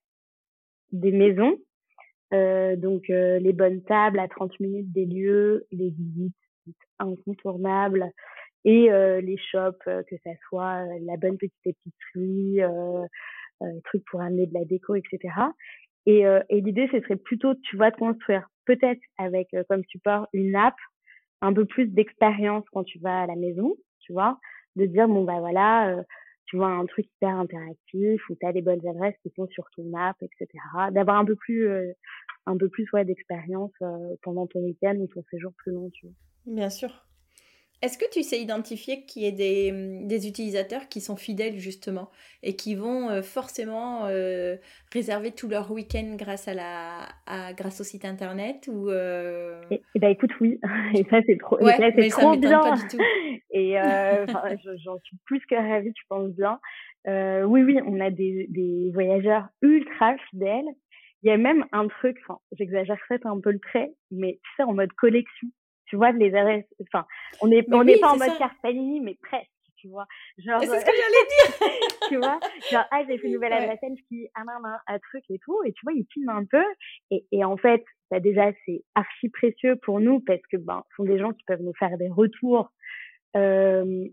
[0.92, 1.56] des maisons,
[2.30, 6.32] donc les bonnes tables à 30 minutes des lieux, les visites
[7.00, 8.12] incontournables
[8.64, 8.88] et
[9.20, 12.62] les shops, que ça soit la bonne petite épicerie,
[13.62, 15.34] euh, trucs pour amener de la déco, etc.
[16.08, 19.84] Et, euh, et l'idée, ce serait plutôt, tu vois, de construire peut-être avec euh, comme
[19.84, 20.74] support une app,
[21.42, 24.38] un peu plus d'expérience quand tu vas à la maison, tu vois,
[24.76, 26.02] de dire, bon, bah voilà, euh,
[26.46, 29.68] tu vois, un truc hyper interactif où tu as les bonnes adresses qui sont sur
[29.76, 30.48] ton app, etc.
[30.92, 31.68] D'avoir un peu plus,
[32.46, 33.72] un peu plus ouais, d'expérience
[34.22, 36.14] pendant ton week-end ou ton séjour plus long, tu vois.
[36.46, 37.06] Bien sûr.
[37.80, 39.70] Est-ce que tu sais identifier qu'il y ait des,
[40.04, 42.10] des, utilisateurs qui sont fidèles justement
[42.42, 44.56] et qui vont euh, forcément euh,
[44.92, 49.62] réserver tout leur week-end grâce à la à, grâce au site internet ou euh...
[49.70, 50.58] et, ben écoute oui.
[50.94, 52.60] Et ça c'est trop ouais, ça, mais trop bien.
[52.60, 52.98] pas du tout.
[53.52, 54.26] et euh,
[54.84, 56.58] j'en suis plus que ravie tu penses bien.
[57.06, 60.66] Oui oui on a des, des voyageurs ultra fidèles.
[61.22, 64.50] Il y a même un truc enfin j'exagère peut-être un peu le trait mais tu
[64.56, 65.48] sais en mode collection
[65.88, 67.06] tu vois, les adresses, enfin,
[67.40, 70.06] on n'est on n'est pas en mode carte Panini, mais presque, tu vois.
[70.38, 71.88] Genre, c'est ce que j'allais dire.
[72.08, 75.38] tu vois, genre, ah, j'ai fait une nouvelle adresse qui, ah, non, un truc et
[75.38, 76.64] tout, et tu vois, ils filment un peu,
[77.10, 80.96] et, et en fait, bah, déjà, c'est archi précieux pour nous parce que, ben, ce
[80.96, 82.70] sont des gens qui peuvent nous faire des retours,
[83.36, 84.06] euh,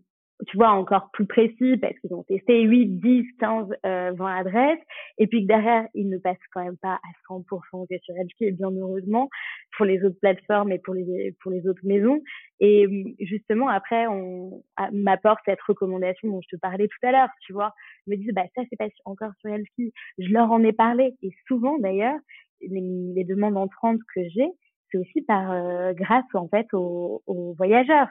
[0.48, 4.80] tu vois, encore plus précis parce qu'ils ont testé 8, 10, 15, euh, 20 adresses
[5.18, 8.52] et puis que derrière, ils ne passent quand même pas à 100% sur HQ et
[8.52, 9.30] bien heureusement
[9.78, 12.22] pour les autres plateformes et pour les, pour les autres maisons.
[12.60, 17.54] Et justement, après, on m'apporte cette recommandation dont je te parlais tout à l'heure, tu
[17.54, 17.74] vois.
[18.08, 19.92] Ils me disent, bah, ça, c'est pas encore sur HQ.
[20.18, 21.14] Je leur en ai parlé.
[21.22, 22.20] Et souvent, d'ailleurs,
[22.62, 22.82] les,
[23.14, 24.48] les demandes entrantes que j'ai,
[24.92, 28.08] c'est aussi par, euh, grâce, en fait, aux, aux voyageurs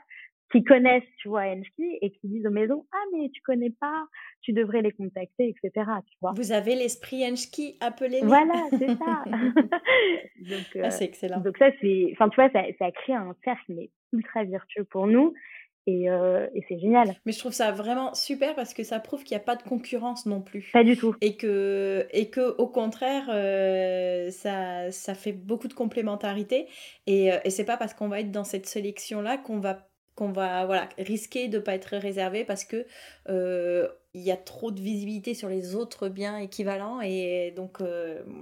[0.52, 4.06] qui connaissent, tu vois, Enski et qui disent aux maisons, ah, mais tu connais pas,
[4.40, 6.32] tu devrais les contacter, etc., tu vois.
[6.36, 9.24] Vous avez l'esprit Enski, appelé Voilà, c'est ça.
[10.40, 11.40] donc, ah, c'est excellent.
[11.40, 14.84] Donc ça, c'est, enfin, tu vois, ça, ça a créé un cercle, mais ultra virtueux
[14.84, 15.34] pour nous.
[15.86, 17.14] Et, euh, et c'est génial.
[17.26, 19.62] Mais je trouve ça vraiment super parce que ça prouve qu'il n'y a pas de
[19.62, 20.70] concurrence non plus.
[20.72, 21.14] Pas du tout.
[21.20, 26.68] Et que, et que au contraire, euh, ça, ça fait beaucoup de complémentarité.
[27.06, 30.32] Et, euh, et c'est pas parce qu'on va être dans cette sélection-là qu'on va qu'on
[30.32, 32.86] va voilà, risquer de ne pas être réservé parce que
[33.28, 37.78] il y a trop de visibilité sur les autres biens équivalents et donc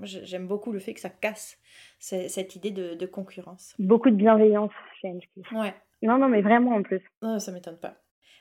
[0.02, 1.58] j'aime beaucoup le fait que ça casse
[1.98, 3.74] cette idée de, de concurrence.
[3.78, 5.12] Beaucoup de bienveillance chez
[5.52, 5.74] Ouais.
[6.02, 7.00] Non, non, mais vraiment en plus.
[7.22, 7.94] Non, ça m'étonne pas.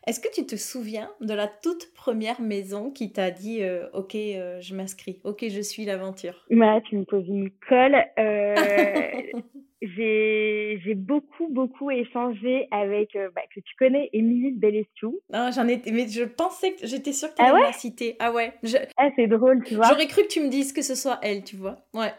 [0.07, 4.15] Est-ce que tu te souviens de la toute première maison qui t'a dit euh, Ok,
[4.15, 6.43] euh, je m'inscris, ok, je suis l'aventure?
[6.49, 8.03] Ouais, tu me poses une colle.
[9.83, 15.19] Euh, j'ai beaucoup, beaucoup échangé avec, bah, que tu connais, Émilie Bellestiou.
[15.33, 18.15] Ah, j'en étais, mais je pensais que j'étais sûre que tu allais ah la citer.
[18.19, 18.53] Ah ouais
[18.97, 19.87] Ah, c'est drôle, tu vois.
[19.87, 21.77] J'aurais cru que tu me dises que ce soit elle, tu vois.
[21.93, 22.13] Ouais.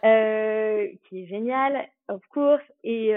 [1.09, 2.65] qui est géniale, of course.
[2.83, 3.13] Et,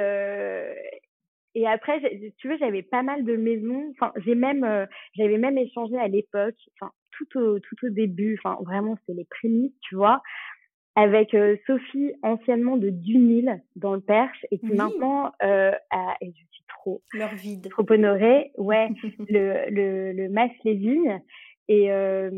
[1.56, 2.02] et après,
[2.38, 3.92] tu veux, j'avais pas mal de maisons.
[3.92, 4.86] Enfin, j'ai même, euh,
[5.16, 9.26] j'avais même échangé à l'époque, enfin, tout au, tout au début, enfin, vraiment, c'était les
[9.26, 10.22] prémices, tu vois,
[10.96, 16.28] avec euh, Sophie, anciennement de Dunil, dans le Perche, et qui maintenant euh, a, et
[16.28, 18.90] je suis trop, leur vide, trop honorée, ouais,
[19.30, 21.22] le, le, le Mas les vignes.
[21.68, 22.32] Et, euh,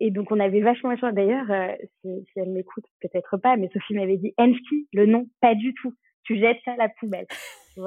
[0.00, 1.14] et donc, on avait vachement échangé.
[1.14, 5.54] D'ailleurs, si, si, elle m'écoute, peut-être pas, mais Sophie m'avait dit Enski, le nom, pas
[5.54, 5.94] du tout.
[6.24, 7.26] Tu jettes ça à la poubelle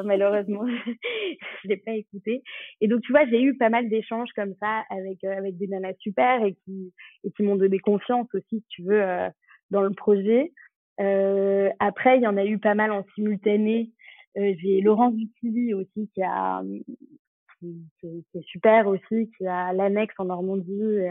[0.03, 0.65] malheureusement,
[1.63, 2.43] je l'ai pas écouté.
[2.81, 5.67] Et donc, tu vois, j'ai eu pas mal d'échanges comme ça avec euh, avec des
[5.67, 6.93] nanas super et qui
[7.23, 9.29] et qui m'ont donné confiance aussi, si tu veux, euh,
[9.71, 10.53] dans le projet.
[10.99, 13.91] Euh, après, il y en a eu pas mal en simultané.
[14.37, 16.61] Euh, j'ai Laurence Dutilly aussi qui a
[17.59, 18.07] qui, qui,
[18.37, 21.07] est super aussi, qui a l'annexe en Normandie,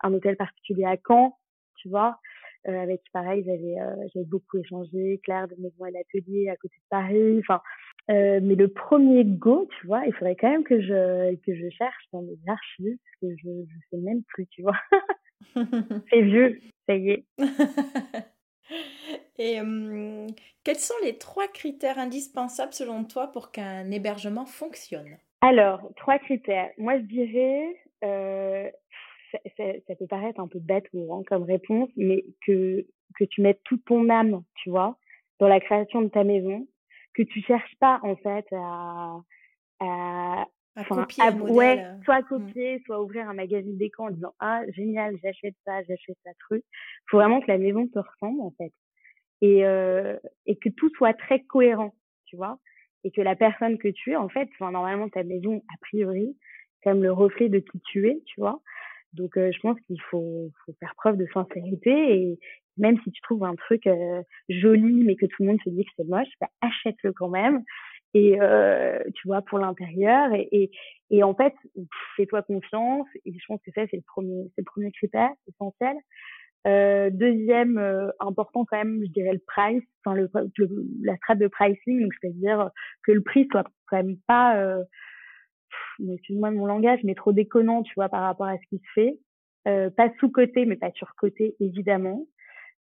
[0.00, 1.36] un hôtel particulier à Caen,
[1.76, 2.18] tu vois.
[2.66, 3.76] Euh, avec pareil j'avais
[4.12, 7.62] j'avais beaucoup échangé Claire de Maison et l'atelier à côté de Paris enfin
[8.10, 11.68] euh, mais le premier go, tu vois, il faudrait quand même que je que je
[11.70, 14.76] cherche dans mes archives parce que je je sais même plus, tu vois.
[16.10, 17.24] C'est vieux, ça y est.
[19.38, 19.60] Et
[20.64, 25.16] quels sont les trois critères indispensables selon toi pour qu'un hébergement fonctionne?
[25.40, 26.70] Alors, trois critères.
[26.76, 28.68] Moi, je dirais, euh,
[29.30, 32.84] ça, ça, ça, peut paraître un peu bête ou hein, comme réponse, mais que
[33.14, 34.98] que tu mettes toute ton âme, tu vois,
[35.38, 36.66] dans la création de ta maison
[37.18, 39.20] que tu cherches pas en fait à,
[39.80, 40.46] à,
[40.78, 42.02] à copier à, ouais, euh.
[42.04, 42.24] soit mmh.
[42.24, 46.64] copier, soit ouvrir un magazine d'écran en disant ah génial j'achète ça, j'achète ça truc.
[47.10, 48.72] Faut vraiment que la maison te ressemble en fait
[49.40, 50.16] et euh,
[50.46, 51.94] et que tout soit très cohérent,
[52.26, 52.58] tu vois,
[53.04, 56.36] et que la personne que tu es en fait, enfin normalement ta maison a priori
[56.84, 58.60] comme le reflet de qui tu es, tu vois.
[59.14, 62.38] Donc euh, je pense qu'il faut, faut faire preuve de sincérité et,
[62.76, 65.84] même si tu trouves un truc euh, joli mais que tout le monde se dit
[65.84, 67.64] que c'est moche, bah, achète-le quand même.
[68.14, 70.70] Et euh, tu vois pour l'intérieur et, et,
[71.10, 71.52] et, en fait
[72.16, 75.96] fais-toi confiance et je pense que ça c'est le premier c'est le premier critère essentiel.
[76.66, 80.30] Euh, deuxième euh, important quand même je dirais le price, enfin le,
[81.02, 82.70] la strate de pricing donc c'est-à-dire
[83.04, 84.82] que le prix soit quand même pas euh,
[86.14, 89.18] excuse-moi mon langage mais trop déconnant tu vois par rapport à ce qui se fait.
[89.68, 92.26] Euh, pas sous-côté mais pas sur-côté évidemment.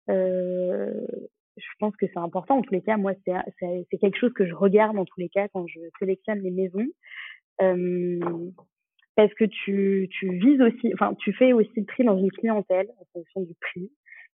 [0.09, 1.07] Euh,
[1.57, 2.59] je pense que c'est important.
[2.59, 5.49] En tous les cas, moi, c'est quelque chose que je regarde en tous les cas
[5.49, 6.87] quand je sélectionne les maisons.
[7.63, 8.51] Euh,
[9.17, 13.05] parce que tu, vises aussi, enfin, tu fais aussi le prix dans une clientèle en
[13.13, 13.91] fonction du prix.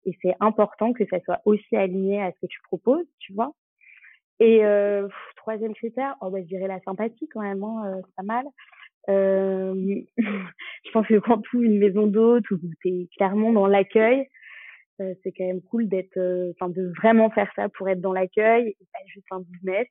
[0.07, 3.53] Et c'est important que ça soit aussi aligné à ce que tu proposes, tu vois.
[4.41, 5.07] Et euh,
[5.37, 8.47] troisième critère, oh, bah, je dirais la sympathie quand même, hein, euh, c'est pas mal.
[9.11, 9.75] Euh,
[10.19, 14.27] je pense que quand tu une maison d'hôte où tu es clairement dans l'accueil,
[15.23, 18.69] c'est quand même cool d'être, euh, enfin, de vraiment faire ça pour être dans l'accueil
[18.69, 19.87] et pas juste un business.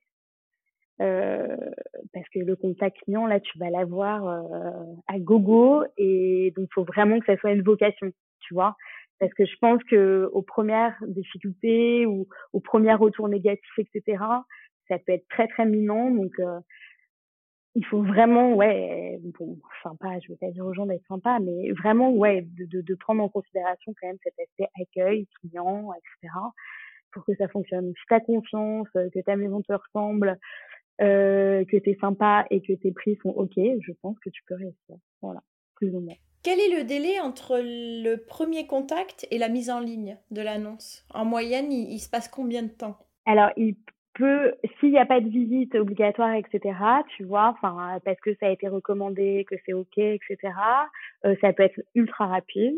[1.01, 1.55] Euh,
[2.13, 6.83] parce que le contact client là tu vas l'avoir euh, à gogo et donc faut
[6.83, 8.75] vraiment que ça soit une vocation tu vois
[9.17, 14.21] parce que je pense que aux premières difficultés ou aux premiers retours négatifs etc
[14.89, 16.59] ça peut être très très minant donc euh,
[17.79, 21.71] il faut vraiment, ouais, bon, sympa, je veux pas dire aux gens d'être sympa, mais
[21.71, 26.33] vraiment, ouais, de, de, de, prendre en considération quand même cet aspect accueil, client, etc.,
[27.13, 27.93] pour que ça fonctionne.
[27.95, 30.37] Si t'as confiance, euh, que ta maison te ressemble,
[31.01, 34.55] euh, que t'es sympa et que tes prix sont ok, je pense que tu peux
[34.55, 34.97] réussir.
[35.21, 35.41] Voilà,
[35.75, 36.15] plus ou moins.
[36.43, 41.05] Quel est le délai entre le premier contact et la mise en ligne de l'annonce?
[41.13, 42.97] En moyenne, il, il, se passe combien de temps?
[43.25, 43.77] Alors, il
[44.19, 46.77] peux, s'il n'y a pas de visite obligatoire, etc.,
[47.15, 50.37] tu vois, enfin, parce que ça a été recommandé, que c'est OK, etc.,
[51.25, 52.75] euh, ça peut être ultra rapide.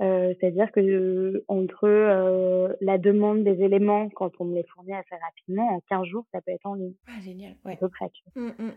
[0.00, 5.14] Euh, c'est-à-dire que entre euh, la demande des éléments, quand on me les fournit assez
[5.14, 6.94] rapidement, en 15 jours, ça peut être en ligne.
[7.06, 7.74] Ah, génial, ouais.
[7.74, 8.10] À peu près.
[8.34, 8.70] Mmh, mmh.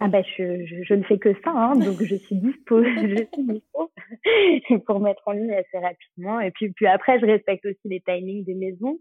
[0.00, 3.44] Ah bah je, je, ne fais que ça, hein, donc je suis dispo, je suis
[3.44, 3.92] dispo
[4.86, 6.40] pour mettre en ligne assez rapidement.
[6.40, 8.98] Et puis, puis après, je respecte aussi les timings des maisons.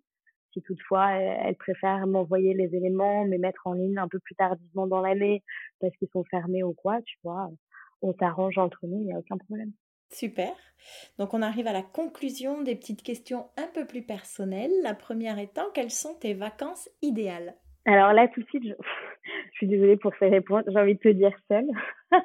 [0.55, 4.87] Si toutefois elles préfèrent m'envoyer les éléments, mais mettre en ligne un peu plus tardivement
[4.87, 5.43] dans l'année
[5.81, 7.49] parce qu'ils sont fermés ou quoi, tu vois,
[8.01, 9.73] on s'arrange entre nous, il n'y a aucun problème.
[10.11, 10.53] Super.
[11.19, 14.71] Donc on arrive à la conclusion des petites questions un peu plus personnelles.
[14.81, 17.55] La première étant, quelles sont tes vacances idéales?
[17.85, 18.73] Alors là, tout de suite, je,
[19.51, 20.63] je suis désolée pour ces réponses.
[20.67, 21.67] J'ai envie de te dire seule.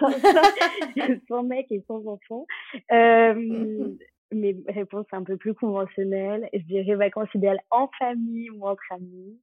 [1.28, 2.46] sans, mec et sans enfant.
[2.90, 3.94] Euh,
[4.32, 6.48] mes réponses un peu plus conventionnelles.
[6.52, 9.40] Je dirais vacances idéales en famille ou entre amis.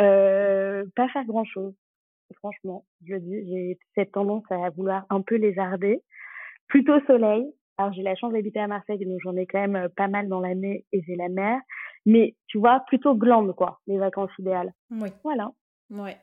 [0.00, 1.74] Euh, pas faire grand chose.
[2.36, 6.02] Franchement, je le dis, j'ai cette tendance à vouloir un peu lézarder.
[6.66, 7.46] Plutôt soleil.
[7.76, 10.40] Alors j'ai la chance d'habiter à Marseille, donc j'en ai quand même pas mal dans
[10.40, 11.60] l'année et j'ai la mer.
[12.06, 14.72] Mais tu vois, plutôt glande, quoi, les vacances idéales.
[14.90, 15.08] Oui.
[15.22, 15.50] Voilà.
[15.90, 16.16] Ouais.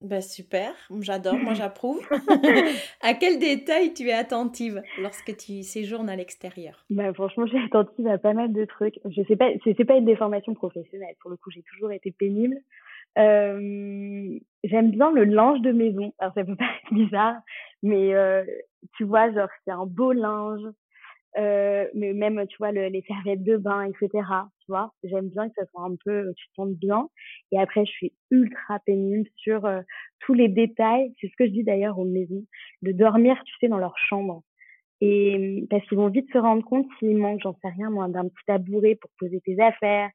[0.00, 2.06] Bah super, j'adore, moi j'approuve.
[3.00, 6.84] à quel détail tu es attentive lorsque tu séjournes à l'extérieur?
[6.90, 8.98] Bah, Franchement, je suis attentive à pas mal de trucs.
[9.04, 11.14] Je sais pas, c'est pas une déformation professionnelle.
[11.20, 12.56] Pour le coup, j'ai toujours été pénible.
[13.18, 16.12] Euh, J'aime bien le linge de maison.
[16.18, 17.36] Alors ça peut paraître bizarre,
[17.82, 18.44] mais euh,
[18.96, 20.62] tu vois, genre c'est un beau linge,
[21.36, 24.08] euh, mais même tu vois le, les serviettes de bain etc
[24.60, 27.08] tu vois j'aime bien que ça soit un peu tu te sentes bien.
[27.52, 29.80] Et après je suis ultra pénible sur euh,
[30.20, 31.12] tous les détails.
[31.20, 32.44] C'est ce que je dis d'ailleurs aux maisons
[32.82, 34.42] de dormir tu sais dans leur chambre.
[35.00, 38.28] Et parce qu'ils vont vite se rendre compte s'il manque j'en sais rien moi d'un
[38.28, 40.10] petit tabouret pour poser tes affaires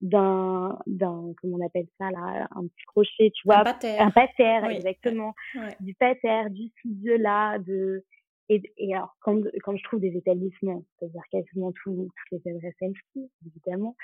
[0.00, 3.60] d'un d'un comment on appelle ça là un petit crochet tu vois.
[3.60, 5.34] un pater, un pater exactement.
[5.80, 8.04] Du pater du ciseau là de
[8.48, 13.30] et, et alors, quand, quand je trouve des établissements, c'est-à-dire quasiment tous, les adresses NFP,
[13.46, 13.96] évidemment,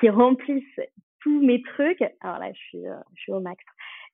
[0.00, 0.80] qui remplissent
[1.20, 3.62] tous mes trucs, alors là, je suis, euh, je suis au max.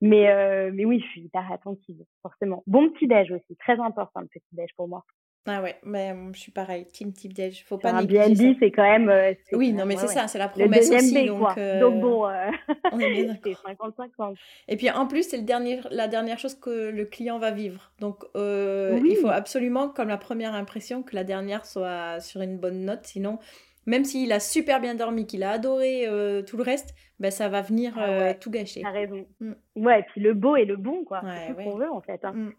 [0.00, 2.62] Mais, euh, mais oui, je suis hyper attentive, forcément.
[2.66, 5.04] Bon petit déj aussi, très important le petit déj pour moi.
[5.46, 8.82] Ah ouais, mais je suis pareil, team type déj, faut pas un BNB, c'est quand
[8.82, 9.08] même.
[9.08, 11.26] Euh, oui, non, mais c'est ça, c'est la promesse aussi.
[11.26, 12.50] donc, euh, donc bon, euh,
[13.42, 14.34] c'est 50-50.
[14.68, 17.90] Et puis en plus, c'est le dernier, la dernière chose que le client va vivre.
[18.00, 22.84] Donc il faut absolument, comme la première impression, que la dernière soit sur une bonne
[22.84, 23.04] note.
[23.04, 23.38] Sinon,
[23.86, 26.06] même s'il a super bien dormi, qu'il a adoré
[26.46, 28.82] tout le reste, ben, ça va venir ah tout gâcher.
[28.82, 29.26] T'as raison.
[29.40, 29.52] Mm.
[29.76, 31.22] Ouais, et puis le beau et le bon, quoi.
[31.22, 32.24] c'est ce qu'on veut en fait.
[32.24, 32.32] Hein.
[32.32, 32.52] Mm.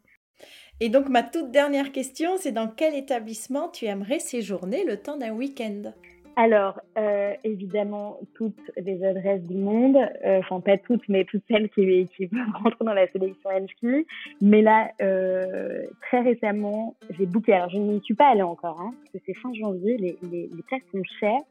[0.79, 5.17] Et donc ma toute dernière question, c'est dans quel établissement tu aimerais séjourner le temps
[5.17, 5.93] d'un week-end?
[6.35, 11.69] Alors, euh, évidemment, toutes les adresses du monde, euh, enfin pas toutes, mais toutes celles
[11.69, 12.29] qui, qui
[12.63, 14.07] rentrent dans la sélection NSKI.
[14.41, 17.53] Mais là, euh, très récemment, j'ai booké.
[17.53, 20.49] Alors, je n'y suis pas allée encore, hein, parce que c'est fin janvier, les, les,
[20.55, 21.41] les places sont chères.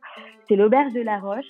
[0.48, 1.44] C'est l'auberge de la Roche.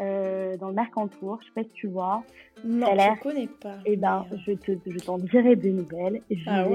[0.00, 1.38] Euh, dans le Mercantour.
[1.40, 2.22] Je sais pas si tu vois.
[2.64, 3.76] Non, je connais pas.
[3.84, 6.20] Eh ben, je te, je t'en dirai des nouvelles.
[6.46, 6.66] Ah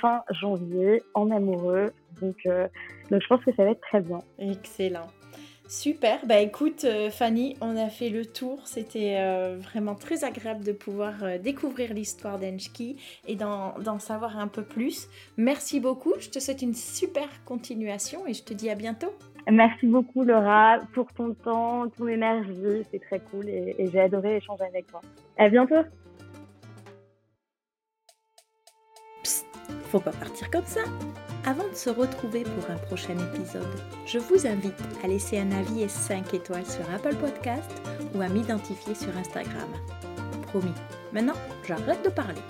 [0.00, 1.92] fin janvier en amoureux.
[2.20, 2.68] Donc, euh,
[3.10, 4.20] donc, je pense que ça va être très bien.
[4.38, 5.08] Excellent.
[5.66, 9.16] Super, bah écoute euh, Fanny, on a fait le tour, c'était
[9.56, 12.96] vraiment très agréable de pouvoir découvrir l'histoire d'Enchki
[13.26, 15.08] et d'en savoir un peu plus.
[15.38, 19.14] Merci beaucoup, je te souhaite une super continuation et je te dis à bientôt.
[19.50, 24.64] Merci beaucoup Laura pour ton temps, ton énergie, c'est très cool et, j'ai adoré échanger
[24.64, 25.00] avec toi.
[25.36, 25.82] À bientôt.
[29.22, 29.46] Psst,
[29.90, 30.80] faut pas partir comme ça.
[31.46, 33.68] Avant de se retrouver pour un prochain épisode,
[34.06, 37.70] je vous invite à laisser un avis et 5 étoiles sur Apple Podcast
[38.14, 39.68] ou à m'identifier sur Instagram.
[40.46, 40.72] Promis.
[41.12, 41.34] Maintenant,
[41.66, 42.40] j'arrête de parler.